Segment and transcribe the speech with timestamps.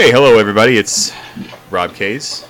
[0.00, 0.78] Hey, hello everybody.
[0.78, 1.12] It's
[1.70, 2.48] Rob Case.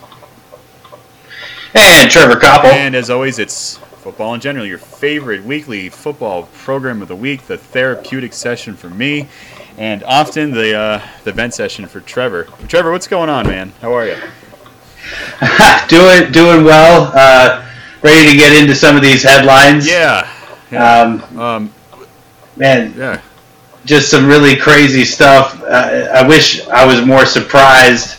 [1.75, 2.67] And Trevor Koppel.
[2.67, 7.49] And as always, it's football in general, your favorite weekly football program of the week,
[7.49, 9.29] the therapeutic session for me,
[9.77, 12.45] and often the uh, the vent session for Trevor.
[12.68, 13.73] Trevor, what's going on, man?
[13.80, 14.14] How are you?
[15.89, 17.11] doing doing well.
[17.12, 17.67] Uh,
[18.01, 19.89] ready to get into some of these headlines.
[19.89, 20.32] Yeah.
[20.71, 21.01] yeah.
[21.01, 21.75] Um, um,
[22.55, 22.95] man.
[22.96, 23.21] Yeah.
[23.85, 25.61] Just some really crazy stuff.
[25.63, 28.19] Uh, I wish I was more surprised.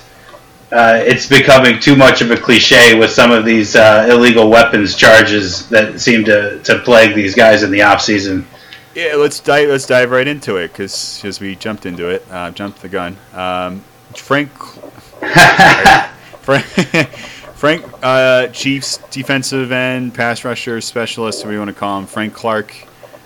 [0.71, 4.95] Uh, it's becoming too much of a cliche with some of these uh, illegal weapons
[4.95, 8.47] charges that seem to, to plague these guys in the off season.
[8.95, 12.81] Yeah, let's dive let's dive right into it because we jumped into it, uh, jumped
[12.81, 13.17] the gun.
[13.33, 13.83] Um,
[14.15, 14.51] Frank,
[16.41, 16.65] Frank,
[17.55, 22.05] Frank uh, Chiefs defensive end, pass rusher specialist, what do you want to call him?
[22.05, 22.75] Frank Clark,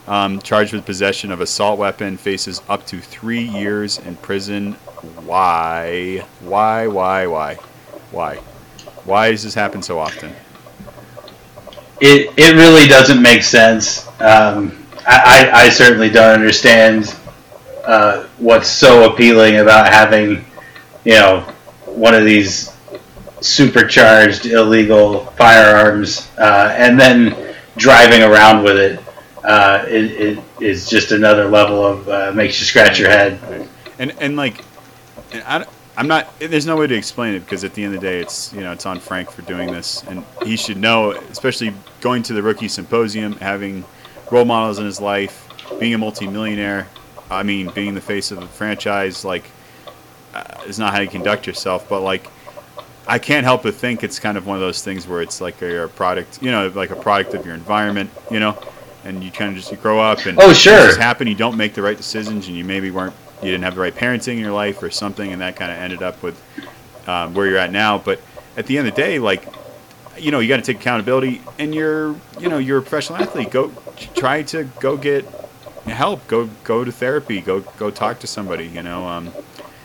[0.08, 4.74] um, charged with possession of assault weapon, faces up to three years in prison.
[5.26, 6.26] Why?
[6.42, 6.88] Why?
[6.88, 7.28] Why?
[7.28, 7.56] Why?
[8.12, 8.36] Why?
[9.06, 10.34] Why does this happen so often?
[12.02, 14.08] It it really doesn't make sense.
[14.20, 17.16] Um, I, I, certainly don't understand
[17.86, 20.44] uh, what's so appealing about having,
[21.04, 21.42] you know,
[21.86, 22.76] one of these
[23.40, 29.00] supercharged illegal firearms uh, and then driving around with it.
[29.46, 33.40] Uh, it, it is just another level of uh, makes you scratch your head.
[34.00, 34.64] And and like,
[35.32, 35.66] and I,
[35.96, 36.28] I'm not.
[36.40, 38.62] There's no way to explain it because at the end of the day, it's you
[38.62, 42.42] know it's on Frank for doing this, and he should know, especially going to the
[42.42, 43.86] rookie symposium, having
[44.32, 45.48] role models in his life,
[45.80, 46.88] being a multimillionaire.
[47.30, 49.46] I mean, being the face of the franchise, like,
[50.34, 51.88] uh, is not how you conduct yourself.
[51.88, 52.28] But like,
[53.08, 55.62] I can't help but think it's kind of one of those things where it's like
[55.62, 58.58] a, a product, you know, like a product of your environment, you know,
[59.06, 61.28] and you kind of just you grow up and oh sure, things happen.
[61.28, 63.96] You don't make the right decisions, and you maybe weren't, you didn't have the right
[63.96, 66.42] parenting in your life or something, and that kind of ended up with
[67.08, 67.98] um, where you're at now.
[67.98, 68.20] But
[68.58, 69.48] at the end of the day, like
[70.18, 73.52] you know, you got to take accountability, and you're, you know, you're a professional athlete.
[73.52, 73.72] Go
[74.16, 75.26] try to go get
[75.86, 76.28] help.
[76.28, 77.42] Go go to therapy.
[77.42, 78.68] Go go talk to somebody.
[78.68, 79.32] You know, um,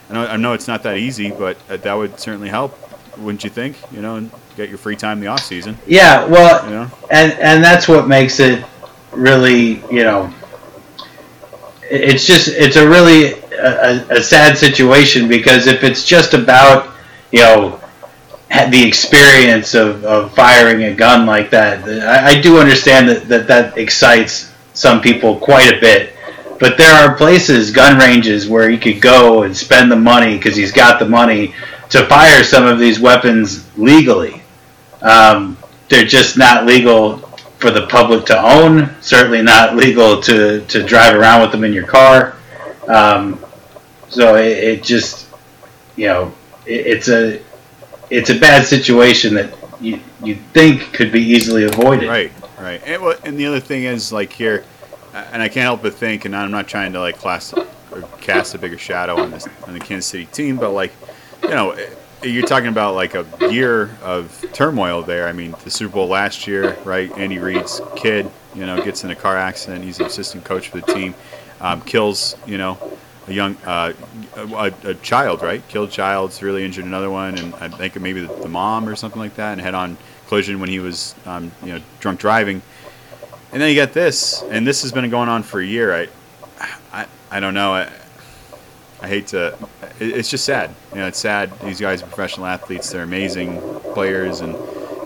[0.09, 2.77] I know I know it's not that easy, but uh, that would certainly help,
[3.17, 3.77] wouldn't you think?
[3.91, 5.77] You know, and get your free time in the off season.
[5.85, 6.91] Yeah, well, you know?
[7.09, 8.63] and and that's what makes it
[9.11, 10.33] really, you know,
[11.83, 16.93] it's just it's a really a, a sad situation because if it's just about
[17.31, 17.81] you know
[18.69, 21.87] the experience of, of firing a gun like that.
[21.87, 26.15] I, I do understand that, that that excites some people quite a bit,
[26.59, 30.55] but there are places, gun ranges, where he could go and spend the money because
[30.55, 31.53] he's got the money
[31.89, 34.41] to fire some of these weapons legally.
[35.01, 35.57] Um,
[35.89, 37.17] they're just not legal
[37.61, 38.89] for the public to own.
[39.01, 42.35] Certainly not legal to, to drive around with them in your car.
[42.87, 43.43] Um,
[44.09, 45.27] so it, it, just,
[45.95, 46.33] you know,
[46.65, 47.39] it, it's a
[48.09, 52.09] it's a bad situation that you you think could be easily avoided.
[52.09, 52.81] Right, right.
[52.85, 54.65] And, well, and the other thing is like here,
[55.13, 58.55] and I can't help but think, and I'm not trying to like class or cast
[58.55, 60.91] a bigger shadow on this on the Kansas City team, but like,
[61.43, 61.77] you know,
[62.23, 65.27] you're talking about like a year of turmoil there.
[65.27, 67.11] I mean, the Super Bowl last year, right?
[67.17, 69.83] Andy Reid's kid, you know, gets in a car accident.
[69.83, 71.15] He's an assistant coach for the team,
[71.59, 72.77] um, kills, you know,
[73.27, 73.93] a young uh,
[74.35, 75.65] a, a, child, right?
[75.67, 79.19] Killed child, really injured another one, and I think maybe the, the mom or something
[79.19, 82.61] like that, and head-on collision when he was, um, you know, drunk driving.
[83.51, 85.93] And then you get this, and this has been going on for a year.
[85.93, 86.07] I,
[86.93, 87.73] I, I don't know.
[87.73, 87.91] I,
[89.01, 89.57] I hate to.
[89.99, 90.73] It's just sad.
[90.91, 91.57] You know, it's sad.
[91.61, 92.89] These guys are professional athletes.
[92.91, 93.59] They're amazing
[93.93, 94.53] players, and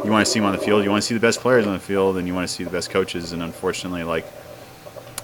[0.04, 0.84] you want to see them on the field.
[0.84, 2.64] You want to see the best players on the field, and you want to see
[2.64, 3.32] the best coaches.
[3.32, 4.26] And unfortunately, like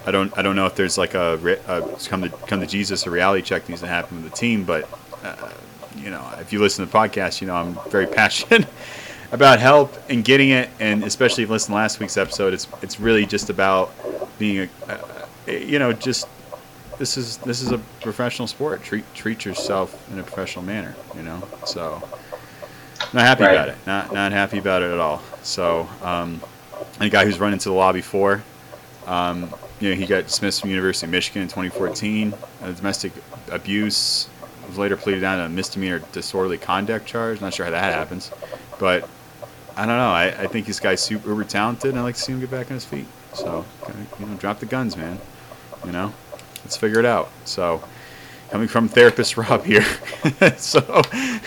[0.05, 3.05] I don't I don't know if there's like a, a come to come to Jesus
[3.05, 4.89] a reality check needs to happen with the team, but
[5.23, 5.51] uh,
[5.97, 8.67] you know if you listen to the podcast, you know I'm very passionate
[9.31, 12.67] about help and getting it, and especially if you listen to last week's episode, it's
[12.81, 13.93] it's really just about
[14.39, 14.69] being
[15.47, 16.27] a, you know just
[17.01, 18.83] this is this is a professional sport.
[18.83, 21.41] Treat treat yourself in a professional manner, you know.
[21.65, 22.01] So
[23.11, 23.53] not happy right.
[23.53, 23.77] about it.
[23.87, 25.19] Not not happy about it at all.
[25.41, 26.39] So um,
[26.99, 28.43] a guy who's run into the law before.
[29.07, 32.35] Um, you know, he got dismissed from University of Michigan in 2014.
[32.61, 33.13] Uh, domestic
[33.49, 34.29] abuse
[34.67, 37.41] was later pleaded down to a misdemeanor disorderly conduct charge.
[37.41, 38.31] Not sure how that happens,
[38.79, 39.09] but
[39.75, 40.11] I don't know.
[40.11, 42.51] I, I think this guy's super uber talented, and I'd like to see him get
[42.51, 43.07] back on his feet.
[43.33, 43.65] So,
[44.19, 45.19] you know, drop the guns, man.
[45.83, 46.13] You know,
[46.63, 47.29] let's figure it out.
[47.45, 47.83] So,
[48.49, 49.83] coming from therapist Rob here,
[50.57, 51.01] so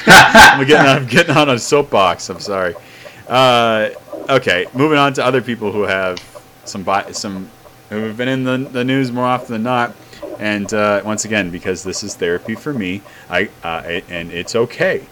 [0.07, 2.29] I'm getting on, I'm getting on a soapbox.
[2.31, 2.75] I'm sorry.
[3.29, 3.91] Uh,
[4.29, 6.19] okay, moving on to other people who have
[6.65, 7.51] some some
[7.91, 9.95] who have been in the, the news more often than not.
[10.39, 15.07] And uh, once again, because this is therapy for me, I uh, and it's okay.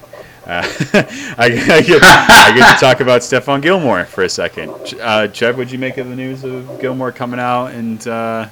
[0.44, 0.62] Uh,
[0.94, 4.70] I, I, get, I, get, to talk about Stephon Gilmore for a second.
[5.00, 8.48] Uh, Trev, what'd you make of the news of Gilmore coming out and uh,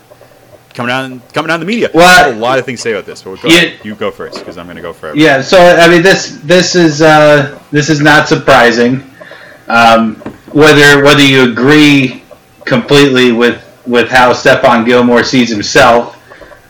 [0.74, 1.90] coming out coming in the media?
[1.92, 4.38] Well, a lot of things to say about this, but go yeah, you go first
[4.38, 5.18] because I'm going to go first.
[5.18, 9.02] Yeah, so I mean, this this is uh, this is not surprising.
[9.68, 10.16] Um,
[10.52, 12.22] whether whether you agree
[12.64, 16.16] completely with with how Stephon Gilmore sees himself,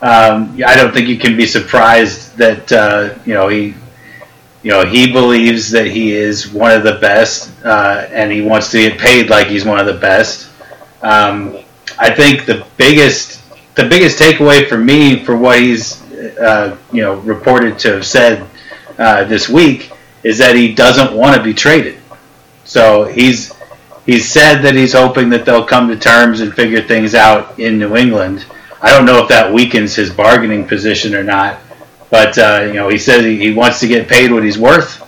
[0.03, 3.75] um, I don't think you can be surprised that uh, you know he
[4.63, 8.71] you know he believes that he is one of the best, uh, and he wants
[8.73, 10.51] to get paid like he's one of the best.
[11.03, 11.59] Um,
[11.99, 13.40] I think the biggest
[13.75, 16.03] the biggest takeaway for me for what he's
[16.39, 18.47] uh, you know reported to have said
[18.99, 21.99] uh, this week is that he doesn't want to be traded.
[22.65, 23.53] So he's
[24.07, 27.79] he's said that he's hoping that they'll come to terms and figure things out in
[27.79, 28.45] New England.
[28.83, 31.59] I don't know if that weakens his bargaining position or not,
[32.11, 35.03] but uh, you know he says he, he, wants to get paid what he's worth,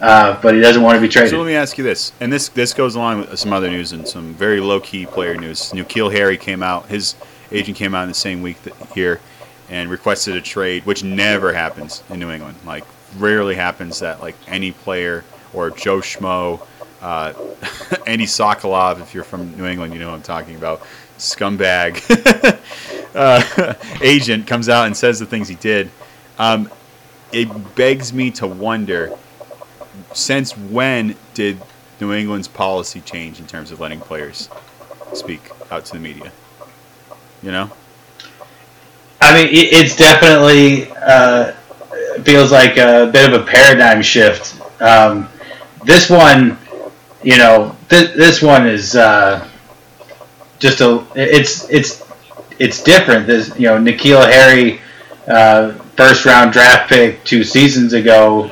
[0.00, 1.30] uh, but he doesn't want to be traded.
[1.30, 3.92] So let me ask you this, and this this goes along with some other news
[3.92, 5.70] and some very low key player news.
[5.72, 7.14] N'Keal Harry came out, his
[7.52, 8.58] agent came out in the same week
[8.94, 9.20] here,
[9.68, 12.56] and requested a trade, which never happens in New England.
[12.64, 12.84] Like
[13.18, 16.60] rarely happens that like any player or Joe Schmo
[17.00, 17.32] uh,
[18.06, 20.82] Andy Sokoloff, if you're from New England, you know what I'm talking about.
[21.18, 22.00] Scumbag
[23.14, 25.90] uh, agent comes out and says the things he did.
[26.38, 26.70] Um,
[27.32, 29.16] it begs me to wonder
[30.12, 31.60] since when did
[32.00, 34.48] New England's policy change in terms of letting players
[35.12, 36.32] speak out to the media?
[37.42, 37.70] You know?
[39.20, 41.52] I mean, it's definitely uh,
[42.22, 44.60] feels like a bit of a paradigm shift.
[44.80, 45.28] Um,
[45.84, 46.58] this one
[47.22, 49.46] you know, th- this one is uh,
[50.58, 51.06] just a.
[51.14, 52.04] It's it's
[52.58, 53.26] it's different.
[53.26, 54.80] This you know, N'Keal Harry,
[55.26, 58.50] uh, first round draft pick two seasons ago,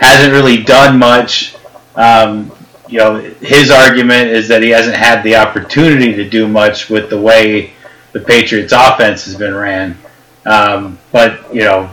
[0.00, 1.56] hasn't really done much.
[1.96, 2.52] Um,
[2.88, 7.10] you know, his argument is that he hasn't had the opportunity to do much with
[7.10, 7.72] the way
[8.14, 9.98] the Patriots' offense has been ran.
[10.46, 11.90] Um, but you know,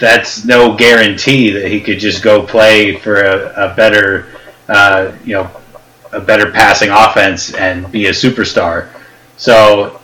[0.00, 4.26] that's no guarantee that he could just go play for a, a better
[4.68, 5.50] uh, you know,
[6.12, 8.88] a better passing offense and be a superstar.
[9.36, 10.00] So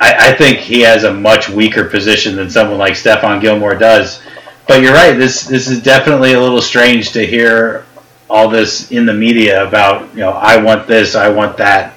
[0.00, 4.22] I, I, think he has a much weaker position than someone like Stephon Gilmore does.
[4.68, 5.12] But you're right.
[5.12, 7.86] This this is definitely a little strange to hear
[8.28, 11.94] all this in the media about you know I want this, I want that.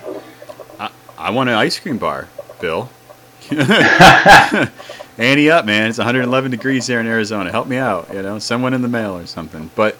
[0.80, 2.27] I, I want an ice cream bar,
[2.59, 2.89] Bill.
[5.17, 5.89] Annie up, man.
[5.89, 7.51] It's 111 degrees here in Arizona.
[7.51, 8.13] Help me out.
[8.13, 9.69] You know, someone in the mail or something.
[9.75, 9.97] But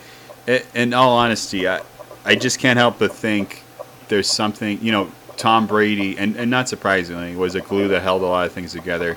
[0.74, 1.82] in all honesty, I,
[2.26, 3.64] I just can't help but think
[4.08, 8.22] there's something, you know, Tom Brady, and, and not surprisingly, was a glue that held
[8.22, 9.16] a lot of things together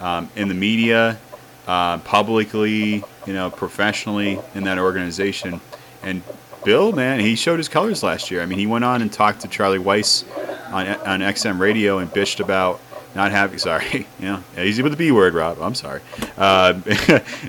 [0.00, 1.18] um, in the media,
[1.66, 5.60] uh, publicly, you know, professionally in that organization.
[6.02, 6.22] And
[6.64, 8.42] Bill, man, he showed his colors last year.
[8.42, 10.24] I mean, he went on and talked to Charlie Weis
[10.72, 12.80] on, on XM radio and bitched about
[13.14, 16.00] not having sorry yeah, easy with the b word rob i'm sorry
[16.38, 16.72] uh,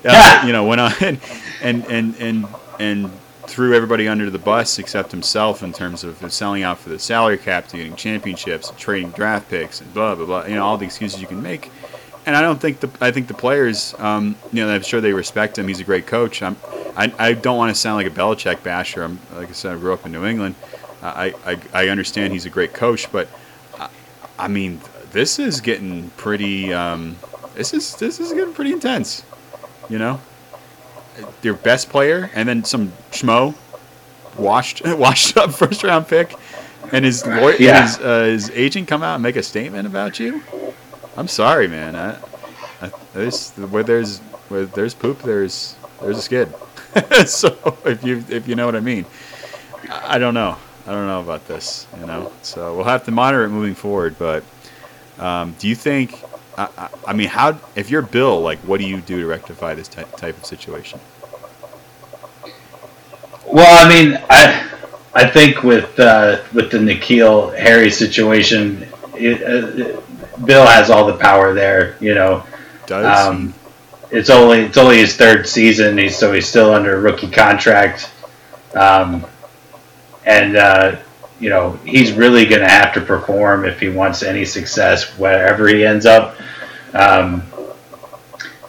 [0.03, 1.19] uh, you know went on and
[1.61, 2.47] and and and,
[2.79, 3.09] and
[3.47, 7.37] threw everybody under the bus except himself in terms of selling out for the salary
[7.37, 10.45] cap to getting championships trading draft picks and blah blah blah.
[10.45, 11.71] You know all the excuses you can make.
[12.25, 15.13] And I don't think the I think the players, um, you know, I'm sure they
[15.13, 15.67] respect him.
[15.67, 16.41] He's a great coach.
[16.41, 16.55] I'm,
[16.95, 19.03] I, I don't want to sound like a Belichick basher.
[19.03, 20.55] I'm like I said, I grew up in New England.
[21.01, 23.27] I, I, I understand he's a great coach, but
[23.77, 23.89] I,
[24.39, 24.79] I mean,
[25.11, 26.73] this is getting pretty.
[26.73, 27.17] Um,
[27.55, 29.23] this is this is getting pretty intense.
[29.89, 30.21] You know,
[31.41, 33.53] their best player, and then some schmo
[34.37, 36.35] washed washed up first round pick,
[36.91, 37.83] and his lawyer, yeah.
[37.83, 40.41] his, uh, his agent come out and make a statement about you.
[41.15, 41.95] I'm sorry, man.
[41.95, 42.17] I,
[42.81, 46.53] I, there's where there's where there's poop, there's there's a skid.
[47.27, 49.05] so if you if you know what I mean,
[49.89, 50.57] I, I don't know.
[50.85, 52.31] I don't know about this, you know.
[52.41, 54.17] So we'll have to monitor it moving forward.
[54.19, 54.43] But
[55.17, 56.19] um, do you think
[56.57, 59.87] I, I, mean, how if you're Bill, like, what do you do to rectify this
[59.87, 60.99] type, type of situation?
[63.45, 64.69] Well, I mean, I
[65.13, 70.01] I think with uh, with the N'Keal Harry situation, it, uh,
[70.45, 71.97] Bill has all the power there.
[71.99, 72.43] You know,
[72.85, 73.53] does um,
[74.11, 78.11] it's only it's only his third season, he's, so he's still under a rookie contract,
[78.75, 79.25] um,
[80.25, 80.97] and uh,
[81.39, 85.67] you know he's really going to have to perform if he wants any success wherever
[85.67, 86.37] he ends up.
[86.93, 87.43] Um,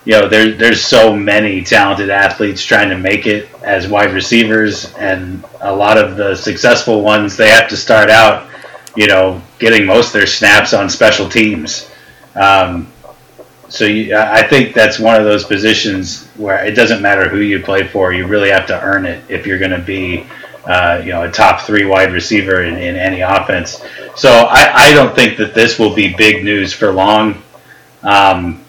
[0.05, 4.93] you know, there, there's so many talented athletes trying to make it as wide receivers,
[4.95, 8.49] and a lot of the successful ones they have to start out,
[8.97, 11.91] you know, getting most of their snaps on special teams.
[12.35, 12.93] Um,
[13.69, 17.61] so you, I think that's one of those positions where it doesn't matter who you
[17.61, 18.13] play for.
[18.13, 20.27] You really have to earn it if you're going to be,
[20.67, 23.83] uh, you know, a top three wide receiver in, in any offense.
[24.17, 27.43] So I, I don't think that this will be big news for long.
[28.03, 28.65] Um,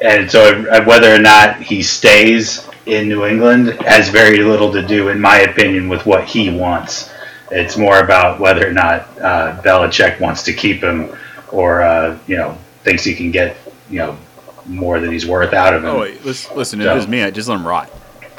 [0.00, 5.08] and so whether or not he stays in New England has very little to do,
[5.08, 7.12] in my opinion, with what he wants.
[7.50, 11.16] It's more about whether or not uh, Belichick wants to keep him,
[11.50, 13.56] or uh, you know thinks he can get
[13.90, 14.18] you know
[14.66, 15.90] more than he's worth out of him.
[15.90, 16.86] Oh, wait, listen, listen so.
[16.86, 17.90] if it was me, I'd just let him rot.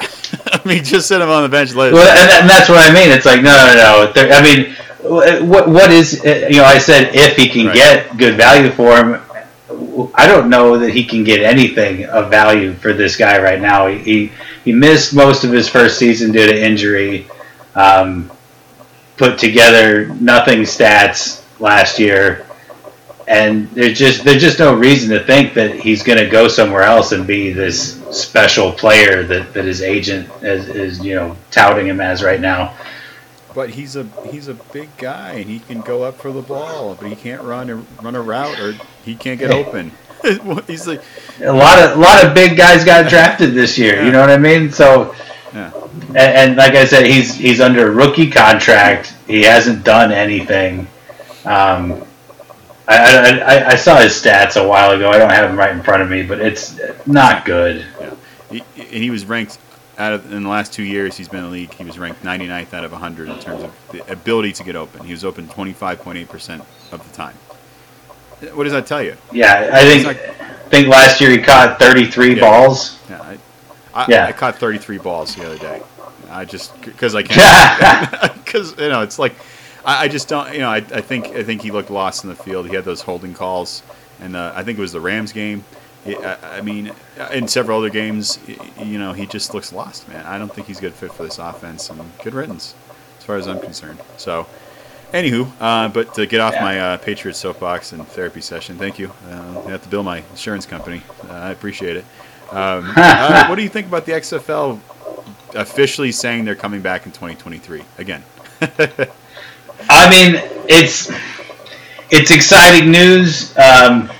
[0.52, 1.74] I mean, just sit him on the bench.
[1.74, 3.10] Let well, and, and, that's what I mean.
[3.10, 4.12] It's like no, no, no.
[4.12, 6.64] There, I mean, what what is you know?
[6.64, 7.74] I said if he can right.
[7.74, 9.20] get good value for him,
[10.14, 13.88] I don't know that he can get anything of value for this guy right now.
[13.88, 14.32] He he,
[14.64, 17.26] he missed most of his first season due to injury.
[17.74, 18.30] Um,
[19.20, 22.46] put together nothing stats last year,
[23.28, 26.82] and there's just there's just no reason to think that he's going to go somewhere
[26.82, 31.86] else and be this special player that, that his agent is, is you know touting
[31.86, 32.74] him as right now.
[33.54, 36.94] But he's a he's a big guy and he can go up for the ball,
[36.94, 38.72] but he can't run or run a route or
[39.04, 39.92] he can't get open.
[40.66, 41.02] he's like
[41.40, 43.96] a lot of a lot of big guys got drafted this year.
[43.96, 44.06] Yeah.
[44.06, 44.72] You know what I mean?
[44.72, 45.14] So,
[45.52, 45.72] yeah.
[46.10, 49.14] And, and, like I said, he's he's under a rookie contract.
[49.26, 50.86] He hasn't done anything.
[51.44, 52.04] Um,
[52.86, 55.10] I, I, I, saw his stats a while ago.
[55.10, 57.86] I don't have them right in front of me, but it's not good.
[58.00, 58.14] Yeah.
[58.50, 59.58] He, and he was ranked
[60.00, 62.22] out of in the last two years he's been in the league, he was ranked
[62.22, 65.04] 99th out of 100 in terms of the ability to get open.
[65.04, 67.36] He was open 25.8% of the time.
[68.54, 69.16] What does that tell you?
[69.30, 72.98] Yeah, I think like, think last year he caught 33 yeah, balls.
[73.10, 73.38] Yeah, I,
[73.92, 74.26] I, yeah.
[74.26, 75.82] I caught 33 balls the other day.
[76.30, 79.34] I just because I can't because you know it's like
[79.84, 82.30] I, I, just don't you know I, I think I think he looked lost in
[82.30, 82.68] the field.
[82.68, 83.82] He had those holding calls,
[84.20, 85.64] and uh, I think it was the Rams game
[86.06, 86.92] I mean,
[87.32, 88.38] in several other games,
[88.78, 90.24] you know, he just looks lost, man.
[90.24, 92.74] I don't think he's a good fit for this offense, and good riddance,
[93.18, 94.00] as far as I'm concerned.
[94.16, 94.46] So,
[95.12, 96.62] anywho, uh, but to get off yeah.
[96.62, 99.12] my uh, Patriot soapbox and therapy session, thank you.
[99.28, 101.02] Uh, I have to bill my insurance company.
[101.28, 102.04] Uh, I appreciate it.
[102.50, 104.80] Um, uh, what do you think about the XFL
[105.54, 108.22] officially saying they're coming back in 2023 again?
[109.88, 111.10] I mean, it's
[112.10, 113.56] it's exciting news.
[113.56, 114.10] Um,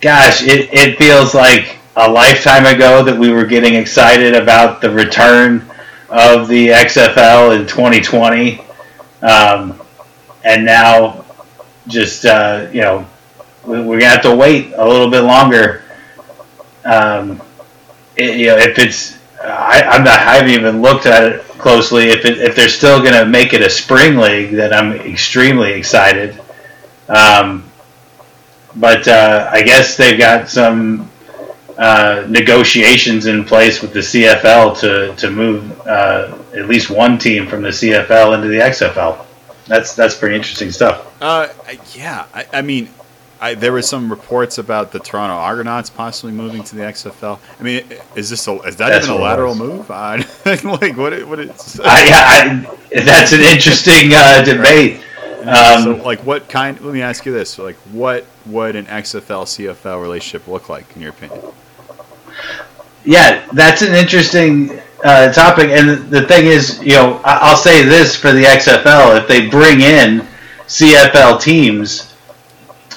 [0.00, 4.90] gosh, it, it feels like a lifetime ago that we were getting excited about the
[4.90, 5.70] return
[6.08, 8.60] of the XFL in 2020.
[9.22, 9.80] Um,
[10.44, 11.24] and now,
[11.86, 13.06] just, uh, you know,
[13.64, 15.82] we, are to have to wait a little bit longer.
[16.84, 17.40] Um,
[18.16, 22.10] it, you know, if it's, I, I'm not, I haven't even looked at it closely.
[22.10, 25.72] If, it, if they're still going to make it a spring league, then I'm extremely
[25.72, 26.40] excited.
[27.08, 27.64] Um,
[28.76, 31.10] but uh, I guess they've got some
[31.78, 37.46] uh, negotiations in place with the CFL to to move uh, at least one team
[37.46, 39.24] from the CFL into the XFL.
[39.66, 41.06] That's that's pretty interesting stuff.
[41.22, 41.48] Uh,
[41.94, 42.90] yeah, I, I mean,
[43.40, 47.38] I, there were some reports about the Toronto Argonauts possibly moving to the XFL.
[47.58, 49.88] I mean, is this a, is that that's even a lateral move?
[49.88, 51.26] like what?
[51.26, 51.80] What is?
[51.82, 55.00] I, I, that's an interesting uh, debate.
[55.40, 56.78] Um, so, like, what kind?
[56.82, 61.00] Let me ask you this: like, what would an XFL CFL relationship look like, in
[61.00, 61.40] your opinion?
[63.06, 65.70] Yeah, that's an interesting uh, topic.
[65.70, 69.80] And the thing is, you know, I'll say this for the XFL: if they bring
[69.80, 70.26] in
[70.66, 72.09] CFL teams,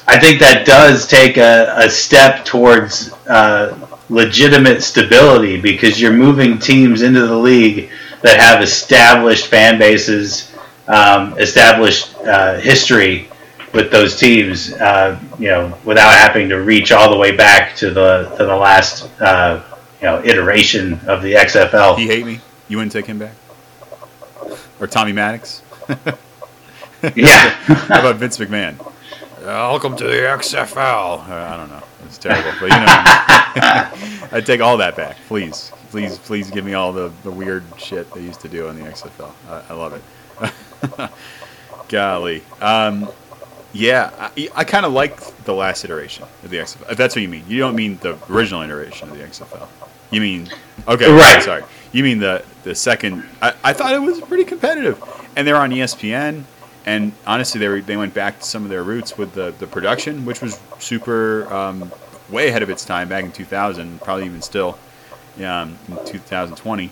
[0.07, 6.59] I think that does take a, a step towards uh, legitimate stability because you're moving
[6.59, 7.89] teams into the league
[8.21, 10.53] that have established fan bases
[10.87, 13.29] um, established uh, history
[13.73, 17.89] with those teams, uh, you know, without having to reach all the way back to
[17.89, 19.63] the to the last uh,
[19.99, 21.97] you know iteration of the XFL.
[21.97, 22.39] He hate me.
[22.67, 23.35] You wouldn't take him back,
[24.79, 25.61] or Tommy Maddox.
[27.15, 27.49] yeah.
[27.49, 28.92] How about Vince McMahon?
[29.43, 31.27] Welcome to the XFL.
[31.27, 31.83] Uh, I don't know.
[32.05, 32.85] It's terrible, but you know,
[34.37, 38.11] I take all that back, please, please, please give me all the, the weird shit
[38.13, 39.31] they used to do on the XFL.
[39.49, 41.11] I, I love it.
[41.89, 42.43] Golly.
[42.61, 43.09] Um,
[43.73, 46.91] yeah, I, I kind of like the last iteration of the XFL.
[46.91, 49.67] If that's what you mean, you don't mean the original iteration of the XFL.
[50.11, 50.49] You mean
[50.87, 51.11] okay?
[51.11, 51.41] Right.
[51.41, 51.63] Sorry.
[51.91, 53.25] You mean the the second?
[53.41, 55.01] I, I thought it was pretty competitive,
[55.35, 56.43] and they're on ESPN.
[56.85, 59.67] And honestly, they were, they went back to some of their roots with the the
[59.67, 61.91] production, which was super um,
[62.29, 64.77] way ahead of its time back in 2000, probably even still,
[65.37, 66.91] um, in 2020.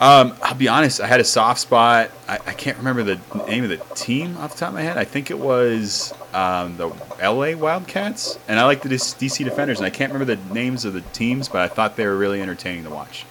[0.00, 1.00] Um, I'll be honest.
[1.00, 2.10] I had a soft spot.
[2.26, 4.98] I, I, can't remember the name of the team off the top of my head.
[4.98, 7.54] I think it was um, the L.A.
[7.54, 9.78] Wildcats, and I like the DC Defenders.
[9.78, 12.42] And I can't remember the names of the teams, but I thought they were really
[12.42, 13.26] entertaining to watch.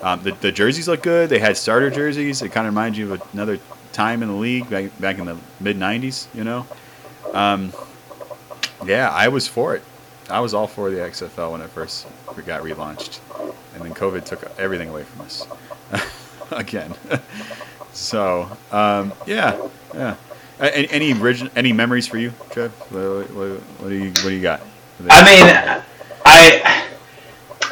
[0.00, 1.28] Um, the, the jerseys look good.
[1.28, 2.40] They had starter jerseys.
[2.40, 3.58] It kind of reminds you of another
[3.92, 6.26] time in the league back, back in the mid '90s.
[6.34, 6.66] You know.
[7.32, 7.72] Um,
[8.84, 9.82] yeah, I was for it.
[10.28, 12.06] I was all for the XFL when it first
[12.46, 13.20] got relaunched,
[13.74, 15.46] and then COVID took everything away from us.
[16.52, 16.94] again.
[17.92, 20.16] so um, yeah, yeah.
[20.60, 22.72] Any, any origin, any memories for you, Trev?
[22.92, 23.48] What, what,
[23.80, 24.60] what, do you what do you got?
[25.10, 25.82] I mean,
[26.24, 26.88] I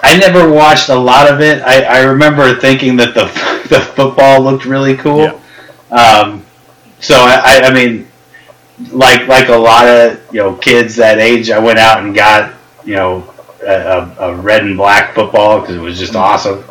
[0.03, 1.63] I never watched a lot of it.
[1.63, 3.27] I, I remember thinking that the
[3.69, 5.21] the football looked really cool.
[5.21, 5.40] Yeah.
[5.91, 6.45] Um,
[7.01, 8.09] so I, I mean,
[8.93, 12.55] like like a lot of you know kids that age, I went out and got
[12.85, 13.33] you know
[13.67, 16.21] a, a red and black football because it was just mm.
[16.21, 16.65] awesome.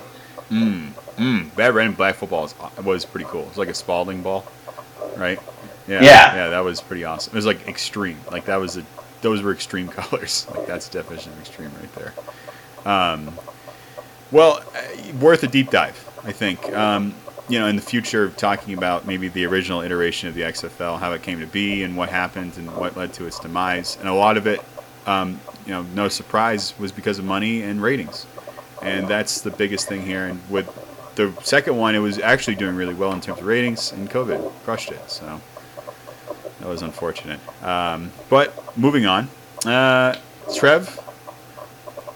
[0.50, 0.90] Mm.
[1.18, 3.42] Mm, that red and black football was, was pretty cool.
[3.42, 4.46] It was like a Spalding ball,
[5.18, 5.38] right?
[5.86, 6.50] Yeah, yeah, yeah.
[6.50, 7.34] That was pretty awesome.
[7.34, 8.18] It was like extreme.
[8.32, 8.86] Like that was a,
[9.22, 10.48] those were extreme colors.
[10.50, 12.14] Like that's the definition of extreme right there.
[12.86, 13.38] Um,
[14.32, 16.72] well, uh, worth a deep dive, I think.
[16.72, 17.14] Um,
[17.50, 21.12] you know, in the future, talking about maybe the original iteration of the XFL, how
[21.14, 24.14] it came to be, and what happened, and what led to its demise, and a
[24.14, 24.62] lot of it,
[25.08, 28.28] um, you know, no surprise, was because of money and ratings,
[28.84, 30.28] and that's the biggest thing here.
[30.28, 30.68] And with
[31.16, 34.52] the second one, it was actually doing really well in terms of ratings, and COVID
[34.64, 35.10] crushed it.
[35.10, 35.42] So
[36.60, 37.40] that was unfortunate.
[37.64, 39.28] Um, but moving on,
[39.66, 40.16] uh,
[40.56, 41.00] Trev,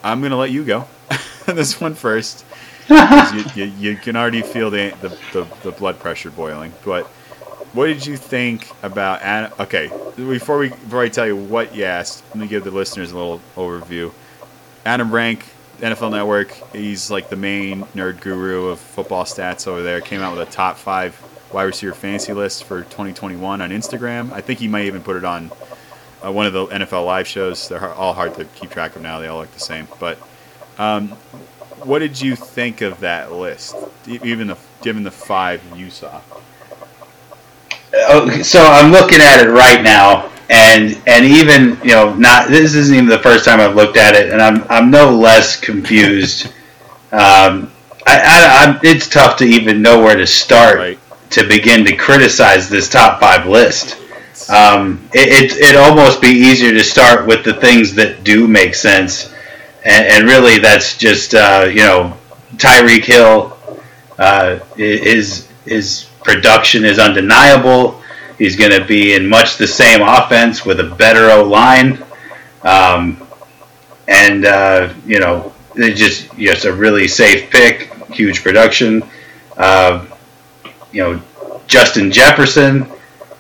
[0.04, 0.88] I'm gonna let you go
[1.48, 2.46] this one first.
[2.90, 6.74] You, you, you, can already feel the, the, the, the, blood pressure boiling.
[6.84, 7.06] But
[7.74, 9.22] what did you think about?
[9.22, 12.72] Adam, okay, before we before I tell you what you asked, let me give the
[12.72, 14.12] listeners a little overview.
[14.86, 15.46] Adam Rank
[15.80, 16.52] NFL Network.
[16.72, 20.02] He's like the main nerd guru of football stats over there.
[20.02, 21.20] Came out with a top five
[21.52, 24.32] wide receiver fantasy list for 2021 on Instagram.
[24.32, 25.52] I think he might even put it on
[26.24, 27.68] uh, one of the NFL live shows.
[27.68, 29.20] They're all hard to keep track of now.
[29.20, 29.88] They all look the same.
[30.00, 30.18] But
[30.78, 31.14] um,
[31.86, 33.76] what did you think of that list?
[34.08, 36.22] Even the, given the five you saw.
[37.94, 42.74] Oh, so I'm looking at it right now, and and even you know not this
[42.74, 46.48] isn't even the first time I've looked at it, and I'm I'm no less confused.
[47.12, 47.72] um,
[48.06, 51.00] I, I, it's tough to even know where to start right.
[51.30, 53.98] to begin to criticize this top five list.
[54.50, 58.76] Um, it, it it'd almost be easier to start with the things that do make
[58.76, 59.33] sense,
[59.86, 62.18] and, and really that's just uh, you know
[62.58, 63.58] Tyreek Hill,
[64.18, 68.02] uh, his his production is undeniable.
[68.38, 72.04] He's going to be in much the same offense with a better O line,
[72.64, 73.26] um,
[74.08, 79.04] and uh, you know, it's just just a really safe pick, huge production.
[79.58, 80.06] Uh,
[80.92, 81.22] you know,
[81.68, 82.88] Justin Jefferson,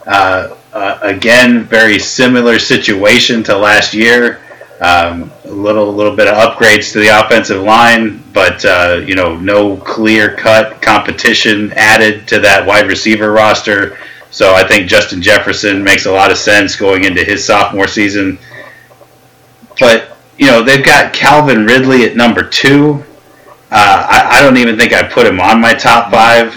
[0.07, 4.41] uh, uh again, very similar situation to last year.
[4.79, 9.37] Um, little a little bit of upgrades to the offensive line, but uh, you know,
[9.37, 13.97] no clear cut competition added to that wide receiver roster.
[14.33, 18.39] So I think Justin Jefferson makes a lot of sense going into his sophomore season.
[19.79, 23.03] But, you know, they've got Calvin Ridley at number two.
[23.69, 26.53] Uh, I, I, don't even think I put him on my top five.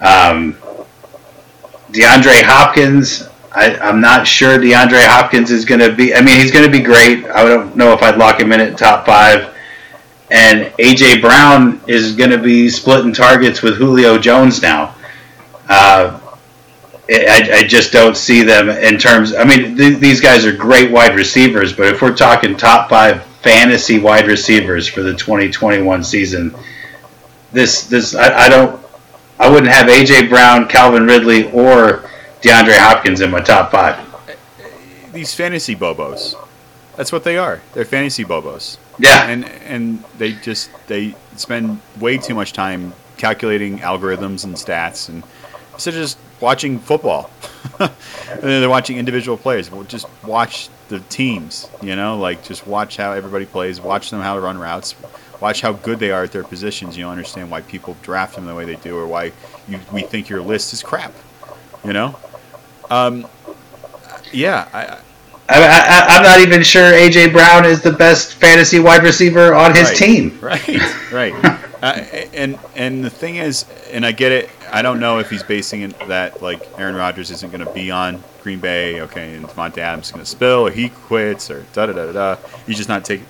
[0.00, 0.54] Um,
[1.92, 6.14] DeAndre Hopkins, I, am not sure DeAndre Hopkins is going to be.
[6.14, 7.24] I mean, he's going to be great.
[7.24, 9.54] I don't know if I'd lock him in at top five.
[10.30, 14.94] And AJ Brown is going to be splitting targets with Julio Jones now.
[15.68, 16.20] Uh,
[17.08, 19.34] I, I, just don't see them in terms.
[19.34, 23.24] I mean, th- these guys are great wide receivers, but if we're talking top five
[23.42, 26.54] fantasy wide receivers for the 2021 season,
[27.52, 28.84] this this I, I don't.
[29.38, 32.10] I wouldn't have AJ Brown, Calvin Ridley, or
[32.46, 33.98] DeAndre Hopkins in my top five.
[35.12, 36.36] These fantasy bobos,
[36.94, 37.60] that's what they are.
[37.74, 38.78] They're fantasy bobos.
[39.00, 45.08] Yeah, and and they just they spend way too much time calculating algorithms and stats
[45.08, 45.24] and
[45.72, 47.30] instead of just watching football.
[47.80, 47.90] and
[48.40, 49.68] then they're watching individual players.
[49.68, 54.20] Well, just watch the teams, you know, like just watch how everybody plays, watch them
[54.20, 54.94] how to run routes,
[55.40, 56.96] watch how good they are at their positions.
[56.96, 59.32] You'll understand why people draft them the way they do or why
[59.66, 61.12] you, we think your list is crap,
[61.84, 62.14] you know?
[62.90, 63.26] Um,
[64.32, 65.00] yeah, I,
[65.48, 69.88] I, am not even sure AJ Brown is the best fantasy wide receiver on his
[69.88, 70.38] right, team.
[70.42, 71.34] Right, right.
[71.82, 74.50] uh, and and the thing is, and I get it.
[74.72, 77.90] I don't know if he's basing it that like Aaron Rodgers isn't going to be
[77.90, 81.64] on Green Bay, okay, and Davante Adams is going to spill, or he quits, or
[81.72, 82.36] da da da da.
[82.66, 83.26] He's just not taking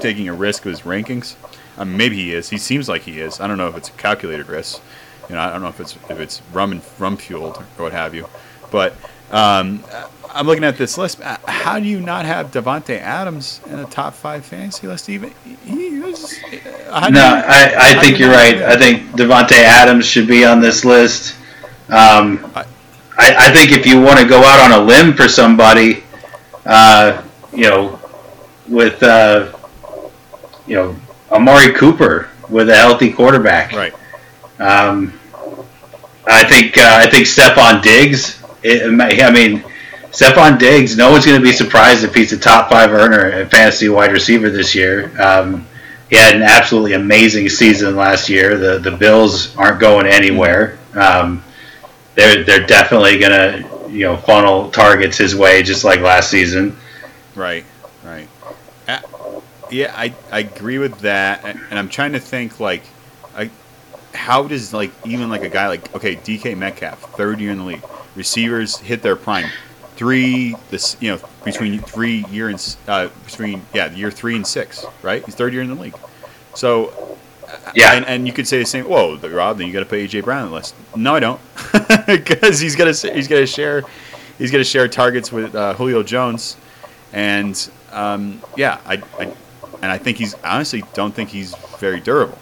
[0.00, 1.36] taking a risk with his rankings.
[1.78, 2.50] Um, maybe he is.
[2.50, 3.40] He seems like he is.
[3.40, 4.80] I don't know if it's a calculated risk.
[5.28, 7.92] You know, I don't know if it's if it's rum and rum fueled or what
[7.92, 8.28] have you,
[8.76, 8.92] but
[9.30, 9.82] um,
[10.28, 11.22] I'm looking at this list.
[11.22, 15.08] Uh, how do you not have Davante Adams in a top five fantasy list?
[15.08, 15.32] Even
[15.64, 16.38] he was,
[16.90, 18.56] uh, no, you, I, I think you're right.
[18.56, 21.36] I think Davante Adams should be on this list.
[21.88, 22.66] Um, I,
[23.46, 26.04] I, think if you want to go out on a limb for somebody,
[26.66, 27.22] uh,
[27.54, 27.98] you know,
[28.68, 29.56] with uh,
[30.66, 30.96] you know
[31.30, 33.94] Amari Cooper with a healthy quarterback, right?
[34.58, 35.18] Um,
[36.26, 38.42] I think uh, I think Stefon Diggs.
[38.66, 39.64] It, I mean,
[40.10, 40.96] Stefon Diggs.
[40.96, 44.12] No one's going to be surprised if he's a top five earner and fantasy wide
[44.12, 45.10] receiver this year.
[45.20, 45.66] Um,
[46.10, 48.56] he had an absolutely amazing season last year.
[48.56, 50.78] The the Bills aren't going anywhere.
[50.94, 51.42] Um,
[52.14, 56.76] they're they're definitely going to you know funnel targets his way just like last season.
[57.34, 57.64] Right,
[58.04, 58.28] right.
[59.70, 62.84] Yeah, I I agree with that, and I'm trying to think like,
[63.34, 63.50] I
[64.14, 67.64] how does like even like a guy like okay DK Metcalf, third year in the
[67.64, 67.82] league,
[68.16, 69.48] receivers hit their prime,
[69.96, 74.84] three this you know between three year and uh, between yeah year three and six
[75.02, 75.24] right?
[75.24, 75.96] He's third year in the league,
[76.54, 77.18] so
[77.74, 77.92] yeah.
[77.92, 80.24] and, and you could say the same whoa Rob then you got to put AJ
[80.24, 80.74] Brown on the list.
[80.94, 81.40] No I don't.
[82.06, 83.82] Because he's gonna he's gonna share
[84.38, 86.56] he's gonna share targets with uh, Julio Jones.
[87.12, 89.32] And um, yeah I, I
[89.82, 92.38] and I think he's honestly don't think he's very durable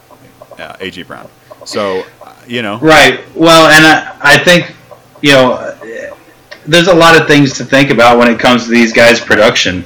[0.58, 1.28] uh, AJ Brown.
[1.64, 2.04] So,
[2.46, 2.78] you know.
[2.78, 3.20] Right.
[3.34, 4.74] Well, and I, I think,
[5.22, 5.76] you know,
[6.66, 9.84] there's a lot of things to think about when it comes to these guys' production.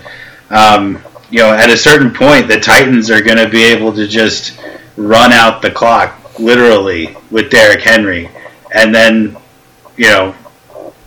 [0.50, 4.06] Um, you know, at a certain point, the Titans are going to be able to
[4.06, 4.58] just
[4.96, 8.30] run out the clock, literally, with Derrick Henry.
[8.74, 9.36] And then,
[9.96, 10.34] you know,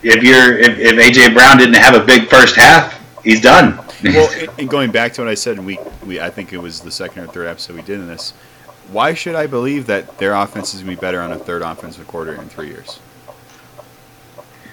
[0.04, 3.80] if you're if, if AJ Brown didn't have a big first half, he's done.
[4.04, 6.92] well, and going back to what I said, we we I think it was the
[6.92, 8.34] second or third episode we did in this
[8.92, 11.62] why should I believe that their offense is going to be better on a third
[11.62, 13.00] offensive quarter in three years?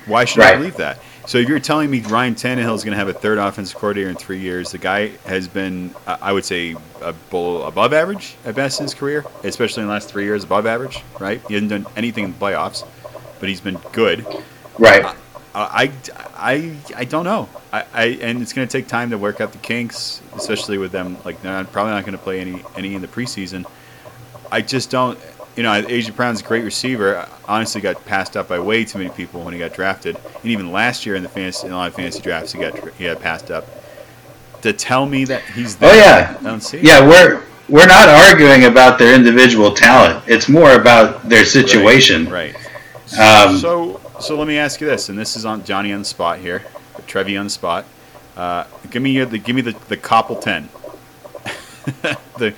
[0.08, 0.54] Why should right.
[0.54, 0.98] I believe that?
[1.26, 4.08] So if you're telling me Ryan Tannehill is going to have a third offensive coordinator
[4.08, 8.84] in three years, the guy has been, I would say, above average at best in
[8.84, 11.42] his career, especially in the last three years, above average, right?
[11.46, 12.86] He hasn't done anything in the playoffs,
[13.40, 14.26] but he's been good.
[14.78, 15.14] Right.
[15.54, 15.92] I,
[16.34, 17.48] I, I, don't know.
[17.72, 20.92] I, I and it's going to take time to work out the kinks, especially with
[20.92, 21.16] them.
[21.24, 23.66] Like they're not, probably not going to play any any in the preseason.
[24.52, 25.18] I just don't.
[25.56, 27.28] You know, AJ Brown's a great receiver.
[27.46, 30.70] Honestly, got passed up by way too many people when he got drafted, and even
[30.72, 33.20] last year in the fantasy, in a lot of fantasy drafts, he got he got
[33.20, 33.66] passed up.
[34.62, 36.80] To tell me that he's there, oh yeah, I don't see.
[36.80, 40.24] Yeah, we're we're not arguing about their individual talent.
[40.26, 42.28] It's more about their situation.
[42.28, 42.54] Right.
[43.12, 43.46] right.
[43.46, 46.04] Um, so so let me ask you this, and this is on Johnny on the
[46.04, 46.64] spot here,
[47.06, 47.84] Trevi on the spot.
[48.36, 50.68] Uh, give me the give me the the Koppel ten.
[52.38, 52.54] the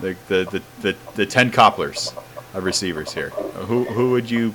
[0.00, 2.12] the the, the, the, the ten copplers
[2.54, 3.30] of receivers here.
[3.30, 4.52] Who who would you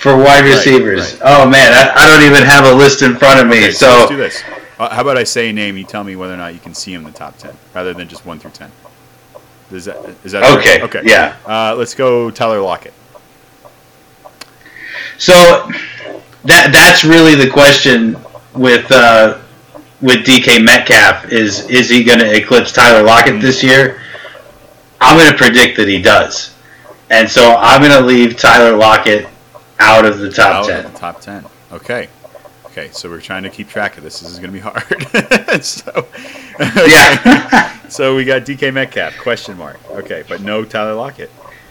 [0.00, 1.14] for wide receivers?
[1.14, 1.40] Right, right.
[1.40, 3.58] Oh man, I, I, don't even have a list in front of me.
[3.58, 4.42] Okay, so, so let's do this.
[4.78, 5.76] Uh, how about I say a name?
[5.76, 7.94] You tell me whether or not you can see him in the top ten, rather
[7.94, 8.70] than just one through ten.
[9.70, 10.82] Is that is that okay?
[10.82, 11.02] Okay.
[11.04, 11.36] Yeah.
[11.46, 12.94] Uh, let's go, Tyler Lockett.
[15.18, 15.32] So
[16.44, 18.16] that that's really the question
[18.54, 19.38] with uh,
[20.00, 23.42] with DK Metcalf is is he going to eclipse Tyler Lockett mm-hmm.
[23.42, 24.00] this year?
[25.00, 26.54] I'm going to predict that he does.
[27.10, 29.28] And so I'm going to leave Tyler Lockett
[29.78, 30.84] out of the top out 10.
[30.84, 31.44] Of the top 10.
[31.72, 32.08] Okay.
[32.66, 34.20] Okay, so we're trying to keep track of this.
[34.20, 35.64] This is going to be hard.
[35.64, 36.06] so,
[36.86, 37.78] yeah.
[37.88, 39.78] so we got DK Metcalf, question mark.
[39.90, 41.30] Okay, but no Tyler Lockett.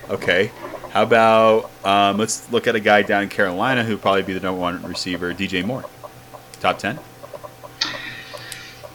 [0.10, 0.52] Okay.
[0.90, 4.40] How about um, let's look at a guy down in Carolina who probably be the
[4.40, 5.86] number one receiver, DJ Moore.
[6.60, 7.00] Top 10?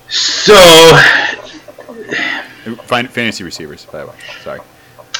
[0.08, 0.54] So
[2.76, 4.16] Fantasy receivers, by the way.
[4.42, 4.60] Sorry.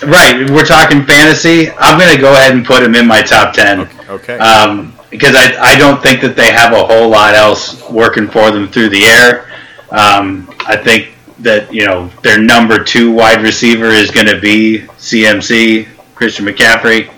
[0.03, 1.71] Right, we're talking fantasy.
[1.79, 3.81] I'm going to go ahead and put him in my top ten.
[3.81, 4.09] Okay.
[4.09, 4.39] okay.
[4.39, 8.51] Um, because I, I don't think that they have a whole lot else working for
[8.51, 9.53] them through the air.
[9.91, 14.87] Um, I think that you know their number two wide receiver is going to be
[14.99, 17.11] CMC Christian McCaffrey.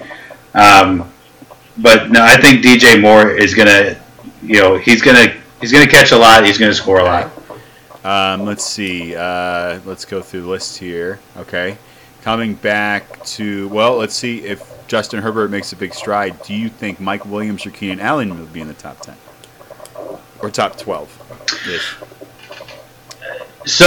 [0.54, 1.10] Um,
[1.78, 4.00] but no, I think DJ Moore is going to,
[4.42, 6.44] you know, he's going to he's going to catch a lot.
[6.44, 7.30] He's going to score a lot.
[8.04, 9.14] Um, let's see.
[9.14, 11.20] Uh, let's go through the list here.
[11.36, 11.78] Okay.
[12.24, 16.42] Coming back to, well, let's see if Justin Herbert makes a big stride.
[16.42, 19.14] Do you think Mike Williams or Keenan Allen will be in the top 10?
[20.40, 21.96] Or top 12 ish?
[23.66, 23.84] So,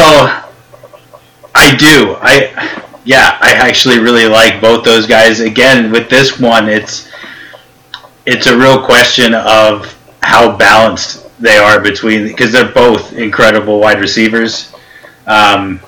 [1.56, 2.16] I do.
[2.20, 2.84] I.
[3.06, 5.40] Yeah, I actually really like both those guys.
[5.40, 7.10] Again, with this one, it's
[8.28, 14.00] it's a real question of how balanced they are between because they're both incredible wide
[14.00, 14.74] receivers.
[15.26, 15.80] Um,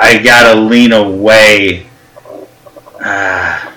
[0.00, 1.86] I gotta lean away.
[2.98, 3.70] Uh,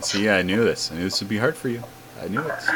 [0.00, 0.92] See, yeah, I knew this.
[0.92, 1.82] I knew this would be hard for you.
[2.22, 2.46] I knew it.